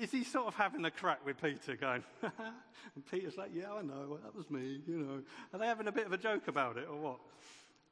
Is 0.00 0.10
he 0.10 0.24
sort 0.24 0.46
of 0.46 0.54
having 0.54 0.84
a 0.84 0.90
crack 0.90 1.24
with 1.24 1.40
Peter, 1.40 1.74
going, 1.74 2.04
and 2.22 3.06
Peter's 3.10 3.36
like, 3.36 3.50
yeah, 3.54 3.72
I 3.72 3.82
know, 3.82 4.18
that 4.22 4.34
was 4.34 4.50
me, 4.50 4.80
you 4.86 4.98
know. 4.98 5.22
Are 5.52 5.58
they 5.58 5.66
having 5.66 5.88
a 5.88 5.92
bit 5.92 6.06
of 6.06 6.12
a 6.12 6.18
joke 6.18 6.48
about 6.48 6.76
it 6.76 6.86
or 6.90 6.96
what? 6.98 7.20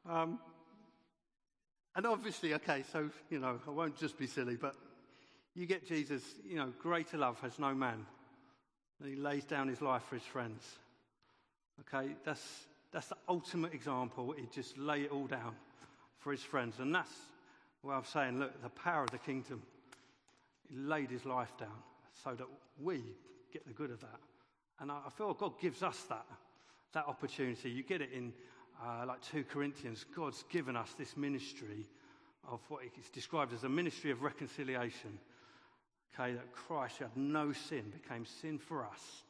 Um, 0.09 0.39
and 1.97 2.07
obviously, 2.07 2.55
okay, 2.55 2.85
so, 2.93 3.11
you 3.31 3.41
know, 3.41 3.59
I 3.67 3.71
won't 3.71 3.97
just 3.97 4.19
be 4.19 4.27
silly, 4.27 4.57
but 4.57 4.77
you 5.59 5.67
get 5.67 5.85
Jesus, 5.85 6.23
you 6.49 6.57
know, 6.57 6.73
greater 6.81 7.19
love 7.19 7.41
has 7.41 7.59
no 7.59 7.75
man. 7.75 8.07
And 9.01 9.09
he 9.09 9.17
lays 9.17 9.45
down 9.45 9.67
his 9.67 9.83
life 9.83 10.03
for 10.09 10.15
his 10.15 10.25
friends. 10.25 10.63
Okay, 11.81 12.13
that's, 12.25 12.67
that's 12.93 13.09
the 13.09 13.17
ultimate 13.29 13.75
example. 13.75 14.35
He 14.37 14.47
just 14.55 14.79
lay 14.79 15.03
it 15.03 15.11
all 15.11 15.27
down 15.27 15.57
for 16.19 16.31
his 16.31 16.43
friends. 16.43 16.79
And 16.79 16.95
that's 16.95 17.13
what 17.83 17.95
I'm 17.95 18.05
saying, 18.05 18.39
look, 18.39 18.63
the 18.63 18.69
power 18.69 19.03
of 19.03 19.11
the 19.11 19.19
kingdom. 19.19 19.63
He 20.69 20.77
laid 20.77 21.11
his 21.11 21.25
life 21.25 21.53
down 21.59 21.83
so 22.23 22.35
that 22.35 22.47
we 22.81 23.03
get 23.53 23.67
the 23.67 23.73
good 23.73 23.91
of 23.91 24.01
that. 24.01 24.21
And 24.79 24.93
I 24.93 25.09
feel 25.17 25.35
God 25.35 25.61
gives 25.61 25.83
us 25.83 26.05
that, 26.09 26.27
that 26.93 27.07
opportunity. 27.07 27.69
You 27.69 27.83
get 27.83 28.01
it 28.01 28.11
in 28.13 28.33
uh, 28.81 29.07
like 29.07 29.23
2 29.23 29.45
Corinthians. 29.45 30.05
God's 30.15 30.45
given 30.51 30.77
us 30.77 30.93
this 30.97 31.17
ministry 31.17 31.89
of 32.49 32.61
what 32.69 32.83
is 32.85 33.11
described 33.11 33.53
as 33.53 33.65
a 33.65 33.69
ministry 33.69 34.13
of 34.13 34.23
reconciliation. 34.23 35.19
Okay, 36.15 36.35
that 36.35 36.53
Christ, 36.53 36.99
who 36.99 37.05
had 37.05 37.17
no 37.17 37.53
sin, 37.53 37.93
became 37.93 38.25
sin 38.25 38.59
for 38.59 38.85
us, 38.85 39.23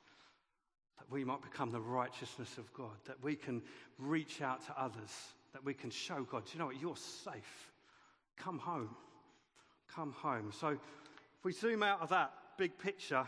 that 0.99 1.11
we 1.11 1.25
might 1.25 1.43
become 1.43 1.71
the 1.71 1.81
righteousness 1.81 2.59
of 2.59 2.73
God, 2.73 2.97
that 3.07 3.23
we 3.23 3.35
can 3.35 3.62
reach 3.99 4.41
out 4.43 4.64
to 4.67 4.81
others, 4.81 5.11
that 5.53 5.64
we 5.64 5.75
can 5.75 5.91
show 5.91 6.23
God, 6.23 6.45
you 6.53 6.59
know 6.59 6.67
what, 6.67 6.81
you're 6.81 6.97
safe. 6.97 7.73
Come 8.37 8.59
home. 8.59 8.95
Come 9.95 10.12
home. 10.12 10.53
So 10.59 10.69
if 10.69 11.45
we 11.45 11.53
zoom 11.53 11.83
out 11.83 12.01
of 12.01 12.09
that 12.11 12.33
big 12.57 12.79
picture, 12.79 13.25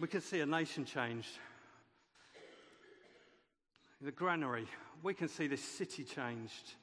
we 0.00 0.08
can 0.08 0.20
see 0.20 0.40
a 0.40 0.46
nation 0.46 0.84
changed. 0.84 1.38
The 4.00 4.12
granary, 4.12 4.66
we 5.02 5.14
can 5.14 5.28
see 5.28 5.48
this 5.48 5.62
city 5.62 6.04
changed. 6.04 6.74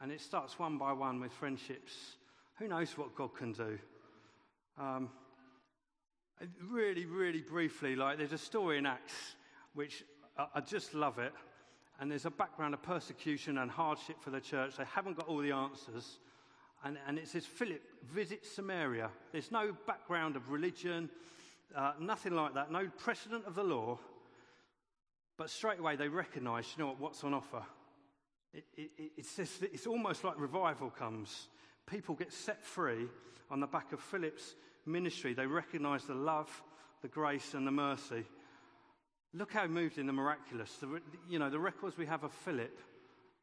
And 0.00 0.12
it 0.12 0.20
starts 0.20 0.58
one 0.58 0.78
by 0.78 0.92
one 0.92 1.20
with 1.20 1.32
friendships. 1.32 2.16
Who 2.58 2.68
knows 2.68 2.96
what 2.96 3.14
God 3.14 3.34
can 3.34 3.52
do? 3.52 3.78
Um, 4.78 5.10
really, 6.70 7.06
really 7.06 7.40
briefly, 7.40 7.96
like 7.96 8.18
there's 8.18 8.32
a 8.32 8.38
story 8.38 8.78
in 8.78 8.86
Acts 8.86 9.36
which 9.76 10.04
I, 10.36 10.46
I 10.56 10.60
just 10.60 10.94
love 10.94 11.18
it. 11.18 11.32
And 12.00 12.10
there's 12.10 12.26
a 12.26 12.30
background 12.30 12.74
of 12.74 12.82
persecution 12.82 13.58
and 13.58 13.70
hardship 13.70 14.16
for 14.20 14.30
the 14.30 14.40
church. 14.40 14.76
They 14.76 14.84
haven't 14.84 15.16
got 15.16 15.28
all 15.28 15.38
the 15.38 15.52
answers. 15.52 16.18
And, 16.84 16.98
and 17.06 17.18
it 17.18 17.28
says, 17.28 17.46
Philip 17.46 17.80
visits 18.12 18.50
Samaria. 18.50 19.08
There's 19.32 19.50
no 19.50 19.74
background 19.86 20.36
of 20.36 20.50
religion, 20.50 21.08
uh, 21.74 21.92
nothing 21.98 22.34
like 22.34 22.54
that, 22.54 22.70
no 22.70 22.88
precedent 22.98 23.44
of 23.46 23.54
the 23.54 23.62
law. 23.64 23.98
But 25.38 25.48
straight 25.48 25.78
away 25.78 25.96
they 25.96 26.08
recognize, 26.08 26.66
you 26.76 26.84
know 26.84 26.90
what, 26.90 27.00
what's 27.00 27.24
on 27.24 27.32
offer. 27.32 27.62
It, 28.52 28.64
it, 28.76 28.90
it 29.18 29.26
says 29.26 29.50
it's 29.62 29.86
almost 29.86 30.22
like 30.22 30.38
revival 30.38 30.90
comes. 30.90 31.48
People 31.86 32.14
get 32.14 32.32
set 32.32 32.64
free 32.64 33.06
on 33.50 33.60
the 33.60 33.66
back 33.66 33.92
of 33.92 34.00
Philip's 34.00 34.54
ministry. 34.84 35.34
They 35.34 35.46
recognize 35.46 36.04
the 36.04 36.14
love, 36.14 36.50
the 37.02 37.08
grace 37.08 37.54
and 37.54 37.66
the 37.66 37.70
mercy. 37.70 38.24
Look 39.34 39.52
how 39.52 39.66
moved 39.66 39.98
in 39.98 40.06
the 40.06 40.12
miraculous. 40.12 40.72
The, 40.76 41.00
you 41.28 41.38
know, 41.38 41.50
the 41.50 41.58
records 41.58 41.96
we 41.96 42.06
have 42.06 42.24
of 42.24 42.32
Philip, 42.32 42.76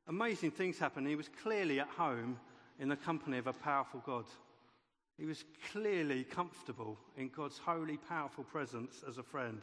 amazing 0.08 0.52
things 0.52 0.80
happened. 0.80 1.08
He 1.08 1.16
was 1.16 1.30
clearly 1.42 1.80
at 1.80 1.88
home 1.90 2.38
in 2.80 2.90
the 2.90 2.96
company 2.96 3.38
of 3.38 3.48
a 3.48 3.54
powerful 3.54 4.02
God. 4.06 4.26
He 5.18 5.26
was 5.26 5.44
clearly 5.72 6.24
comfortable 6.24 6.98
in 7.18 7.30
God's 7.30 7.60
holy, 7.60 7.98
powerful 7.98 8.44
presence 8.44 9.04
as 9.08 9.18
a 9.18 9.24
friend. 9.24 9.62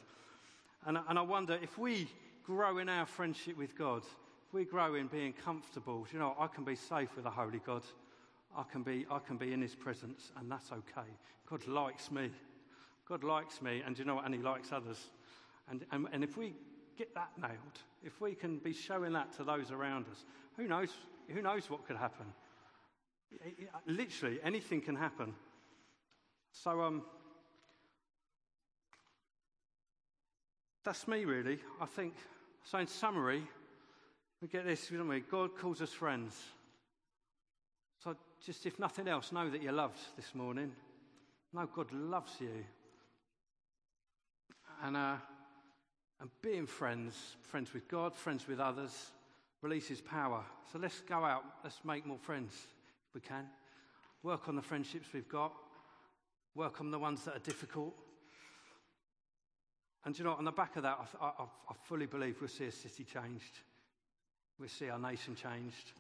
And, 0.86 0.98
and 1.08 1.18
I 1.18 1.22
wonder 1.22 1.58
if 1.60 1.76
we 1.76 2.08
grow 2.44 2.78
in 2.78 2.88
our 2.88 3.06
friendship 3.06 3.58
with 3.58 3.76
God, 3.76 4.02
if 4.46 4.54
we 4.54 4.64
grow 4.64 4.94
in 4.94 5.08
being 5.08 5.32
comfortable, 5.32 6.06
you 6.12 6.18
know, 6.18 6.34
I 6.38 6.46
can 6.46 6.64
be 6.64 6.76
safe 6.76 7.14
with 7.16 7.26
a 7.26 7.30
holy 7.30 7.60
God. 7.64 7.82
I 8.56 8.64
can 8.64 8.82
be, 8.82 9.06
I 9.10 9.18
can 9.18 9.36
be 9.36 9.52
in 9.52 9.60
his 9.60 9.74
presence, 9.74 10.32
and 10.36 10.50
that's 10.50 10.72
okay. 10.72 11.08
God 11.48 11.66
likes 11.66 12.10
me. 12.10 12.30
God 13.08 13.24
likes 13.24 13.62
me, 13.62 13.82
and 13.84 13.98
you 13.98 14.04
know 14.04 14.16
what? 14.16 14.24
And 14.24 14.34
he 14.34 14.40
likes 14.40 14.72
others. 14.72 15.10
And, 15.68 15.84
and, 15.92 16.06
and 16.12 16.24
if 16.24 16.36
we 16.36 16.54
get 16.96 17.14
that 17.14 17.30
nailed, 17.40 17.78
if 18.04 18.20
we 18.20 18.34
can 18.34 18.58
be 18.58 18.72
showing 18.72 19.12
that 19.12 19.32
to 19.36 19.44
those 19.44 19.70
around 19.70 20.06
us, 20.10 20.24
who 20.56 20.66
knows, 20.66 20.90
who 21.28 21.42
knows 21.42 21.70
what 21.70 21.86
could 21.86 21.96
happen? 21.96 22.26
Literally, 23.86 24.40
anything 24.42 24.80
can 24.80 24.96
happen. 24.96 25.34
So, 26.52 26.82
um, 26.82 27.02
that's 30.84 31.06
me, 31.06 31.24
really. 31.24 31.58
I 31.80 31.86
think, 31.86 32.14
so 32.64 32.78
in 32.78 32.88
summary, 32.88 33.42
we 34.40 34.48
get 34.48 34.66
this, 34.66 34.88
don't 34.88 35.06
we? 35.06 35.20
God 35.20 35.56
calls 35.56 35.80
us 35.80 35.92
friends. 35.92 36.36
Just 38.44 38.64
if 38.64 38.78
nothing 38.78 39.06
else, 39.06 39.32
know 39.32 39.50
that 39.50 39.62
you're 39.62 39.72
loved 39.72 39.98
this 40.16 40.34
morning. 40.34 40.72
Know 41.52 41.68
God 41.74 41.92
loves 41.92 42.32
you. 42.40 42.64
And, 44.82 44.96
uh, 44.96 45.16
and 46.20 46.30
being 46.40 46.66
friends, 46.66 47.14
friends 47.42 47.74
with 47.74 47.86
God, 47.88 48.14
friends 48.14 48.48
with 48.48 48.58
others, 48.58 49.10
releases 49.60 50.00
power. 50.00 50.42
So 50.72 50.78
let's 50.78 51.00
go 51.00 51.24
out, 51.24 51.44
let's 51.62 51.84
make 51.84 52.06
more 52.06 52.18
friends 52.18 52.52
if 53.08 53.14
we 53.14 53.20
can. 53.20 53.46
Work 54.22 54.48
on 54.48 54.56
the 54.56 54.62
friendships 54.62 55.08
we've 55.12 55.28
got, 55.28 55.52
work 56.54 56.80
on 56.80 56.90
the 56.90 56.98
ones 56.98 57.24
that 57.24 57.36
are 57.36 57.40
difficult. 57.40 57.94
And 60.04 60.18
you 60.18 60.24
know, 60.24 60.32
on 60.32 60.44
the 60.44 60.52
back 60.52 60.76
of 60.76 60.82
that, 60.84 60.98
I, 61.20 61.26
I, 61.26 61.42
I 61.42 61.74
fully 61.84 62.06
believe 62.06 62.36
we'll 62.40 62.48
see 62.48 62.64
a 62.64 62.72
city 62.72 63.04
changed. 63.04 63.60
We'll 64.58 64.70
see 64.70 64.88
our 64.88 64.98
nation 64.98 65.34
changed. 65.34 65.92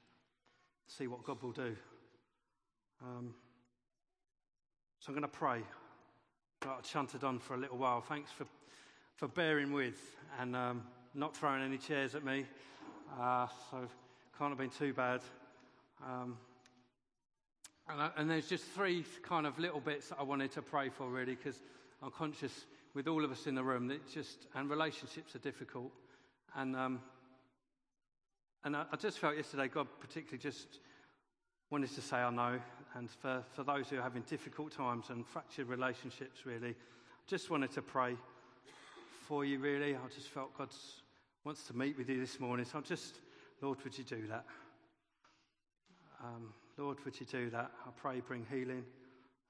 See 0.86 1.06
what 1.06 1.22
God 1.24 1.42
will 1.42 1.52
do. 1.52 1.76
Um, 3.02 3.34
so 4.98 5.08
I'm 5.08 5.14
going 5.14 5.22
to 5.22 5.28
pray. 5.28 5.62
I 6.62 6.80
chanted 6.82 7.24
on 7.24 7.38
for 7.38 7.54
a 7.54 7.56
little 7.56 7.78
while. 7.78 8.02
Thanks 8.02 8.30
for, 8.30 8.44
for 9.16 9.28
bearing 9.28 9.72
with 9.72 9.98
and 10.38 10.54
um, 10.54 10.82
not 11.14 11.34
throwing 11.34 11.62
any 11.62 11.78
chairs 11.78 12.14
at 12.14 12.24
me. 12.24 12.44
Uh, 13.18 13.46
so 13.70 13.88
can't 14.38 14.50
have 14.50 14.58
been 14.58 14.68
too 14.70 14.92
bad. 14.92 15.22
Um, 16.04 16.36
and, 17.88 18.02
I, 18.02 18.10
and, 18.18 18.30
there's 18.30 18.48
just 18.48 18.64
three 18.64 19.04
kind 19.22 19.46
of 19.46 19.58
little 19.58 19.80
bits 19.80 20.10
that 20.10 20.18
I 20.20 20.22
wanted 20.22 20.52
to 20.52 20.62
pray 20.62 20.90
for, 20.90 21.08
really, 21.08 21.34
because 21.34 21.62
I'm 22.02 22.10
conscious 22.10 22.66
with 22.94 23.08
all 23.08 23.24
of 23.24 23.32
us 23.32 23.46
in 23.46 23.54
the 23.54 23.64
room 23.64 23.88
that 23.88 24.06
just 24.08 24.46
and 24.54 24.68
relationships 24.68 25.34
are 25.34 25.40
difficult. 25.40 25.90
And 26.54 26.76
um, 26.76 27.00
and 28.64 28.76
I, 28.76 28.84
I, 28.92 28.96
just 28.96 29.18
felt 29.18 29.36
yesterday 29.36 29.68
God 29.68 29.86
particularly 30.00 30.38
just 30.38 30.78
wanted 31.70 31.94
to 31.94 32.02
say 32.02 32.18
I 32.18 32.30
know. 32.30 32.60
And 32.96 33.10
for, 33.10 33.44
for 33.52 33.62
those 33.62 33.88
who 33.88 33.98
are 33.98 34.02
having 34.02 34.22
difficult 34.22 34.72
times 34.72 35.10
and 35.10 35.26
fractured 35.26 35.68
relationships, 35.68 36.44
really, 36.44 36.70
I 36.70 37.26
just 37.26 37.50
wanted 37.50 37.70
to 37.72 37.82
pray 37.82 38.16
for 39.26 39.44
you, 39.44 39.58
really. 39.58 39.94
I 39.94 39.98
just 40.14 40.28
felt 40.28 40.56
God 40.58 40.70
wants 41.44 41.66
to 41.68 41.76
meet 41.76 41.96
with 41.96 42.08
you 42.08 42.18
this 42.18 42.40
morning. 42.40 42.66
So 42.66 42.78
I'm 42.78 42.84
just, 42.84 43.20
Lord, 43.62 43.78
would 43.84 43.96
you 43.96 44.04
do 44.04 44.26
that? 44.28 44.44
Um, 46.22 46.52
Lord, 46.76 46.98
would 47.04 47.18
you 47.18 47.26
do 47.26 47.48
that? 47.50 47.70
I 47.86 47.90
pray, 47.96 48.20
bring 48.20 48.44
healing 48.50 48.84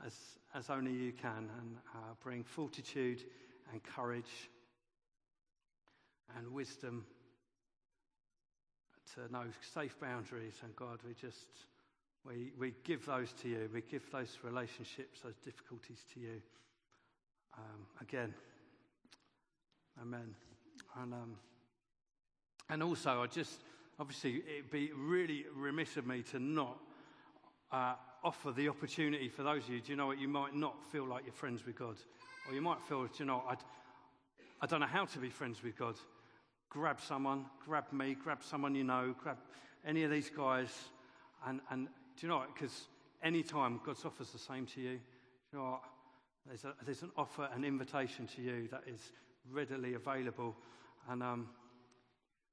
as, 0.04 0.14
as 0.54 0.70
only 0.70 0.92
you 0.92 1.12
can, 1.12 1.48
and 1.58 1.76
uh, 1.94 2.14
bring 2.22 2.44
fortitude 2.44 3.24
and 3.72 3.82
courage 3.82 4.50
and 6.36 6.52
wisdom 6.52 7.04
to 9.14 9.32
know 9.32 9.44
safe 9.74 9.98
boundaries. 10.00 10.54
And 10.62 10.74
God, 10.76 10.98
we 11.06 11.14
just, 11.14 11.66
we, 12.26 12.52
we 12.58 12.74
give 12.84 13.06
those 13.06 13.32
to 13.42 13.48
you. 13.48 13.68
We 13.72 13.82
give 13.82 14.10
those 14.10 14.38
relationships, 14.42 15.20
those 15.20 15.36
difficulties 15.44 16.04
to 16.14 16.20
you. 16.20 16.42
Um, 17.56 17.86
again, 18.00 18.34
amen. 20.00 20.34
And, 21.00 21.14
um, 21.14 21.36
and 22.68 22.82
also, 22.82 23.22
I 23.22 23.26
just, 23.26 23.60
obviously, 23.98 24.42
it'd 24.56 24.70
be 24.70 24.90
really 24.96 25.46
remiss 25.54 25.96
of 25.96 26.06
me 26.06 26.22
to 26.30 26.38
not 26.38 26.78
uh, 27.72 27.94
offer 28.22 28.52
the 28.52 28.68
opportunity 28.68 29.28
for 29.28 29.42
those 29.42 29.64
of 29.64 29.70
you, 29.70 29.80
do 29.80 29.92
you 29.92 29.96
know 29.96 30.06
what, 30.06 30.18
you 30.18 30.28
might 30.28 30.54
not 30.54 30.76
feel 30.90 31.06
like 31.06 31.24
you're 31.24 31.32
friends 31.32 31.64
with 31.64 31.78
God. 31.78 31.96
Or 32.48 32.54
you 32.54 32.60
might 32.60 32.80
feel, 32.82 33.04
do 33.04 33.10
you 33.18 33.24
know, 33.24 33.42
I'd, 33.48 33.58
I 34.60 34.66
don't 34.66 34.80
know 34.80 34.86
how 34.86 35.04
to 35.06 35.18
be 35.18 35.30
friends 35.30 35.62
with 35.62 35.76
God. 35.76 35.96
Grab 36.68 37.00
someone, 37.00 37.46
grab 37.64 37.84
me, 37.92 38.14
grab 38.22 38.42
someone 38.42 38.74
you 38.74 38.84
know, 38.84 39.14
grab 39.22 39.38
any 39.86 40.04
of 40.04 40.10
these 40.10 40.30
guys. 40.30 40.68
And, 41.46 41.60
and 41.70 41.88
do 42.20 42.26
you 42.26 42.28
know 42.28 42.38
what? 42.38 42.54
Because 42.54 42.88
any 43.22 43.42
time 43.42 43.80
God 43.84 43.96
offers 44.04 44.28
the 44.28 44.38
same 44.38 44.66
to 44.66 44.80
you, 44.80 44.90
you 44.90 45.58
know 45.58 45.62
what? 45.62 45.82
There's, 46.46 46.64
a, 46.64 46.74
there's 46.84 47.02
an 47.02 47.12
offer, 47.16 47.48
an 47.54 47.64
invitation 47.64 48.26
to 48.36 48.42
you 48.42 48.68
that 48.70 48.82
is 48.86 49.00
readily 49.50 49.94
available. 49.94 50.54
And 51.08 51.22
um, 51.22 51.48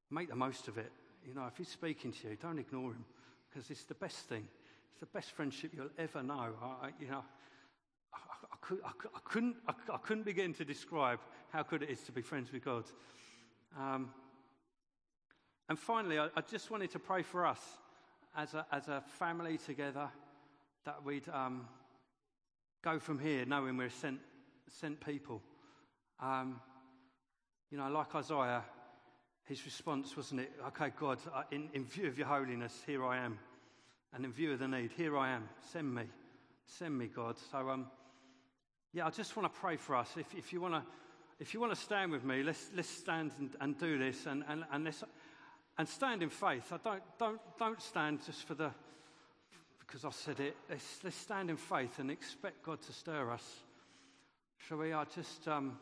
make 0.10 0.30
the 0.30 0.36
most 0.36 0.69
of 0.69 0.77
it. 0.77 0.91
You 1.27 1.34
know, 1.34 1.45
if 1.47 1.58
he's 1.58 1.67
speaking 1.67 2.13
to 2.13 2.30
you, 2.30 2.38
don't 2.41 2.60
ignore 2.60 2.91
him 2.91 3.03
because 3.49 3.69
it's 3.69 3.84
the 3.84 3.95
best 3.95 4.19
thing. 4.30 4.47
It's 4.91 5.01
the 5.01 5.08
best 5.08 5.32
friendship 5.32 5.71
you'll 5.75 5.89
ever 5.97 6.23
know. 6.23 6.53
I, 6.82 6.91
you 6.97 7.10
know, 7.10 7.25
I, 8.13 8.17
I, 8.53 8.56
could, 8.62 8.80
I 8.86 9.19
couldn't, 9.25 9.58
I, 9.67 9.97
couldn't 9.97 10.23
begin 10.23 10.53
to 10.53 10.63
describe 10.65 11.19
how 11.49 11.63
good 11.63 11.84
it 11.84 11.89
is 11.89 11.99
to 12.03 12.13
be 12.13 12.21
friends 12.21 12.53
with 12.53 12.63
God. 12.63 12.86
Um, 13.77 14.12
and 15.67 15.77
finally, 15.77 16.17
I, 16.19 16.30
just 16.49 16.71
wanted 16.71 16.91
to 16.91 16.99
pray 16.99 17.21
for 17.21 17.45
us 17.45 17.60
as 18.38 18.54
a, 18.54 18.65
as 18.71 18.88
a 18.88 19.02
family 19.19 19.58
together 19.58 20.08
that 20.86 21.04
we'd 21.04 21.28
um, 21.30 21.67
go 22.84 23.00
from 23.00 23.19
here 23.19 23.45
knowing 23.45 23.76
we're 23.76 23.89
sent, 23.89 24.19
sent 24.69 25.04
people. 25.04 25.41
Um, 26.21 26.62
you 27.71 27.78
know, 27.78 27.89
like 27.89 28.13
Isaiah, 28.15 28.63
his 29.45 29.65
response 29.65 30.15
wasn't 30.15 30.41
it, 30.41 30.52
okay, 30.67 30.91
God, 30.97 31.17
in, 31.52 31.69
in 31.73 31.84
view 31.84 32.08
of 32.08 32.17
your 32.17 32.28
holiness, 32.28 32.84
here 32.86 33.04
I 33.04 33.17
am. 33.17 33.39
And 34.13 34.23
in 34.23 34.32
view 34.32 34.54
of 34.54 34.60
the 34.60 34.67
need, 34.67 34.91
here 34.95 35.17
I 35.17 35.32
am. 35.32 35.50
Send 35.71 35.93
me. 35.93 36.04
Send 36.65 36.97
me, 36.97 37.08
God. 37.08 37.36
So, 37.52 37.69
um, 37.69 37.88
yeah, 38.93 39.06
I 39.06 39.10
just 39.10 39.36
want 39.36 39.52
to 39.54 39.60
pray 39.60 39.76
for 39.76 39.95
us. 39.95 40.10
If, 40.17 40.34
if 40.36 40.54
you 40.54 40.62
want 40.62 40.76
to. 40.76 40.84
If 41.39 41.54
you 41.54 41.60
want 41.60 41.71
to 41.71 41.80
stand 41.80 42.12
with 42.12 42.23
me, 42.23 42.41
let's, 42.41 42.71
let's 42.76 42.89
stand 42.89 43.32
and, 43.38 43.56
and 43.62 43.78
do 43.78 44.00
this 44.00 44.26
and, 44.26 44.43
and, 44.50 44.63
and, 44.71 44.86
let's, 44.86 45.04
and 45.78 45.88
stand 45.88 46.24
in 46.24 46.30
faith. 46.30 46.72
I 46.72 46.78
don't, 46.84 47.04
don't, 47.20 47.42
don't 47.60 47.82
stand 47.82 48.26
just 48.26 48.48
for 48.48 48.56
the, 48.56 48.72
because 49.80 50.06
I 50.06 50.12
said 50.12 50.40
it. 50.40 50.56
Let's, 50.70 51.00
let's 51.04 51.16
stand 51.16 51.50
in 51.50 51.58
faith 51.58 52.00
and 52.00 52.10
expect 52.10 52.63
God 52.63 52.82
to 52.84 52.94
stir 52.94 53.32
us. 53.32 53.44
Shall 54.68 54.78
we? 54.78 54.94
I 54.94 55.04
just, 55.06 55.48
um, 55.48 55.78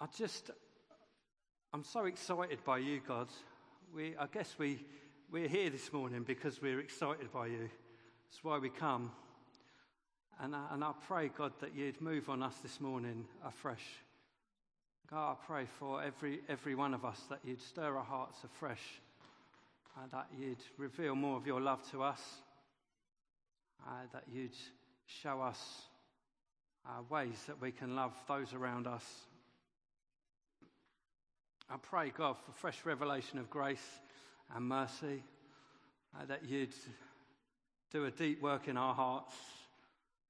I 0.00 0.06
just, 0.16 0.50
I'm 1.72 1.84
so 1.84 2.04
excited 2.04 2.64
by 2.64 2.78
you, 2.78 3.00
God. 3.06 3.28
We, 3.94 4.14
I 4.18 4.26
guess 4.26 4.54
we, 4.58 4.84
we're 5.30 5.48
here 5.48 5.70
this 5.70 5.92
morning 5.92 6.24
because 6.24 6.60
we're 6.60 6.80
excited 6.80 7.32
by 7.32 7.46
you. 7.46 7.70
That's 8.28 8.42
why 8.42 8.58
we 8.58 8.68
come. 8.68 9.12
And 10.40 10.54
I, 10.54 10.66
and 10.72 10.84
I 10.84 10.92
pray, 11.06 11.28
God, 11.28 11.52
that 11.60 11.74
you'd 11.74 12.00
move 12.00 12.28
on 12.28 12.42
us 12.42 12.56
this 12.62 12.80
morning 12.80 13.24
afresh. 13.44 13.84
God, 15.10 15.36
I 15.40 15.46
pray 15.46 15.66
for 15.78 16.02
every, 16.02 16.40
every 16.48 16.74
one 16.74 16.92
of 16.92 17.04
us 17.04 17.20
that 17.30 17.38
you'd 17.44 17.62
stir 17.62 17.96
our 17.96 18.02
hearts 18.02 18.38
afresh, 18.42 18.82
and 20.02 20.10
that 20.10 20.26
you'd 20.36 20.58
reveal 20.78 21.14
more 21.14 21.36
of 21.36 21.46
your 21.46 21.60
love 21.60 21.88
to 21.92 22.02
us, 22.02 22.20
uh, 23.86 23.90
that 24.12 24.24
you'd 24.32 24.56
show 25.06 25.40
us 25.40 25.82
uh, 26.86 27.02
ways 27.08 27.40
that 27.46 27.60
we 27.60 27.70
can 27.70 27.94
love 27.94 28.12
those 28.26 28.52
around 28.52 28.88
us. 28.88 29.04
I 31.70 31.76
pray, 31.76 32.10
God, 32.10 32.36
for 32.44 32.50
fresh 32.52 32.84
revelation 32.84 33.38
of 33.38 33.48
grace 33.48 34.00
and 34.56 34.64
mercy, 34.64 35.22
uh, 36.16 36.26
that 36.26 36.44
you'd 36.44 36.74
do 37.92 38.06
a 38.06 38.10
deep 38.10 38.42
work 38.42 38.66
in 38.66 38.76
our 38.76 38.94
hearts, 38.94 39.34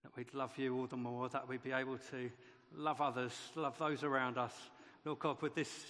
that 0.03 0.14
we'd 0.16 0.35
love 0.35 0.53
you 0.59 0.77
all 0.77 0.87
the 0.87 0.99
more, 0.99 1.31
that 1.31 1.49
we'd 1.49 1.62
be 1.62 1.72
able 1.72 1.97
to 2.11 2.31
love 2.75 3.01
others, 3.01 3.33
love 3.55 3.79
those 3.79 4.03
around 4.03 4.39
us. 4.39 4.55
Lord 5.05 5.19
God, 5.19 5.41
would 5.43 5.55
this, 5.55 5.87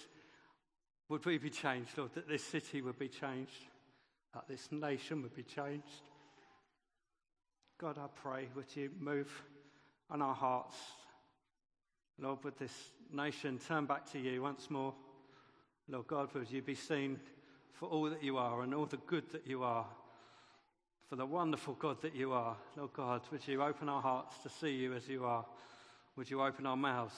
would 1.09 1.25
we 1.25 1.37
be 1.37 1.49
changed, 1.49 1.97
Lord, 1.97 2.13
that 2.15 2.27
this 2.27 2.43
city 2.43 2.81
would 2.81 2.99
be 2.99 3.09
changed, 3.09 3.65
that 4.33 4.47
this 4.47 4.71
nation 4.71 5.21
would 5.23 5.35
be 5.35 5.43
changed. 5.43 6.01
God, 7.79 7.97
I 7.97 8.07
pray, 8.21 8.49
would 8.55 8.75
you 8.75 8.91
move 8.99 9.29
on 10.09 10.21
our 10.21 10.35
hearts 10.35 10.75
Lord, 12.19 12.43
would 12.43 12.57
this 12.57 12.73
nation 13.13 13.59
turn 13.59 13.85
back 13.85 14.11
to 14.11 14.19
you 14.19 14.41
once 14.41 14.71
more? 14.71 14.93
Lord 15.87 16.07
God, 16.07 16.33
would 16.33 16.49
you 16.49 16.63
be 16.63 16.73
seen 16.73 17.19
for 17.73 17.87
all 17.87 18.09
that 18.09 18.23
you 18.23 18.37
are 18.37 18.63
and 18.63 18.73
all 18.73 18.87
the 18.87 18.97
good 18.97 19.29
that 19.31 19.45
you 19.45 19.61
are, 19.61 19.85
for 21.07 21.15
the 21.15 21.25
wonderful 21.25 21.75
God 21.75 22.01
that 22.01 22.15
you 22.15 22.33
are. 22.33 22.57
Lord 22.75 22.91
God, 22.93 23.21
would 23.31 23.47
you 23.47 23.61
open 23.61 23.87
our 23.87 24.01
hearts 24.01 24.39
to 24.39 24.49
see 24.49 24.71
you 24.71 24.93
as 24.95 25.07
you 25.07 25.25
are? 25.25 25.45
Would 26.17 26.31
you 26.31 26.41
open 26.41 26.65
our 26.65 26.75
mouths 26.75 27.13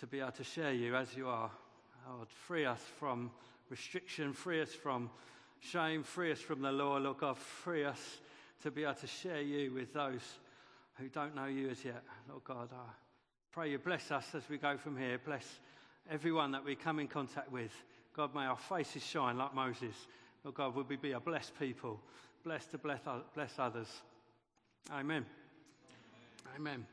to 0.00 0.06
be 0.06 0.20
able 0.20 0.32
to 0.32 0.44
share 0.44 0.72
you 0.72 0.94
as 0.94 1.16
you 1.16 1.28
are? 1.28 1.50
Lord, 2.06 2.28
free 2.28 2.66
us 2.66 2.80
from 2.98 3.30
restriction, 3.70 4.34
free 4.34 4.60
us 4.60 4.72
from 4.72 5.10
shame, 5.60 6.02
free 6.02 6.30
us 6.30 6.38
from 6.38 6.60
the 6.60 6.70
law. 6.70 6.98
Lord 6.98 7.16
God, 7.18 7.38
free 7.38 7.84
us 7.84 8.18
to 8.62 8.70
be 8.70 8.84
able 8.84 8.94
to 8.94 9.06
share 9.06 9.40
you 9.40 9.72
with 9.72 9.94
those 9.94 10.20
who 10.98 11.08
don't 11.08 11.34
know 11.34 11.46
you 11.46 11.70
as 11.70 11.84
yet. 11.84 12.02
Lord 12.28 12.44
God, 12.44 12.68
I 12.70 12.90
pray 13.50 13.70
you 13.70 13.78
bless 13.78 14.10
us 14.10 14.26
as 14.34 14.46
we 14.48 14.58
go 14.58 14.76
from 14.76 14.98
here. 14.98 15.18
Bless 15.24 15.46
everyone 16.10 16.52
that 16.52 16.64
we 16.64 16.74
come 16.74 17.00
in 17.00 17.08
contact 17.08 17.50
with. 17.50 17.72
God, 18.14 18.34
may 18.34 18.44
our 18.44 18.58
faces 18.58 19.04
shine 19.04 19.38
like 19.38 19.54
Moses. 19.54 19.94
Lord 20.44 20.54
God, 20.54 20.74
would 20.74 20.88
we 20.88 20.96
be 20.96 21.12
a 21.12 21.20
blessed 21.20 21.58
people, 21.58 21.98
blessed 22.44 22.72
to 22.72 22.78
bless, 22.78 23.00
bless 23.34 23.54
others. 23.58 23.88
Amen. 24.92 25.24
Amen. 26.54 26.56
Amen. 26.56 26.86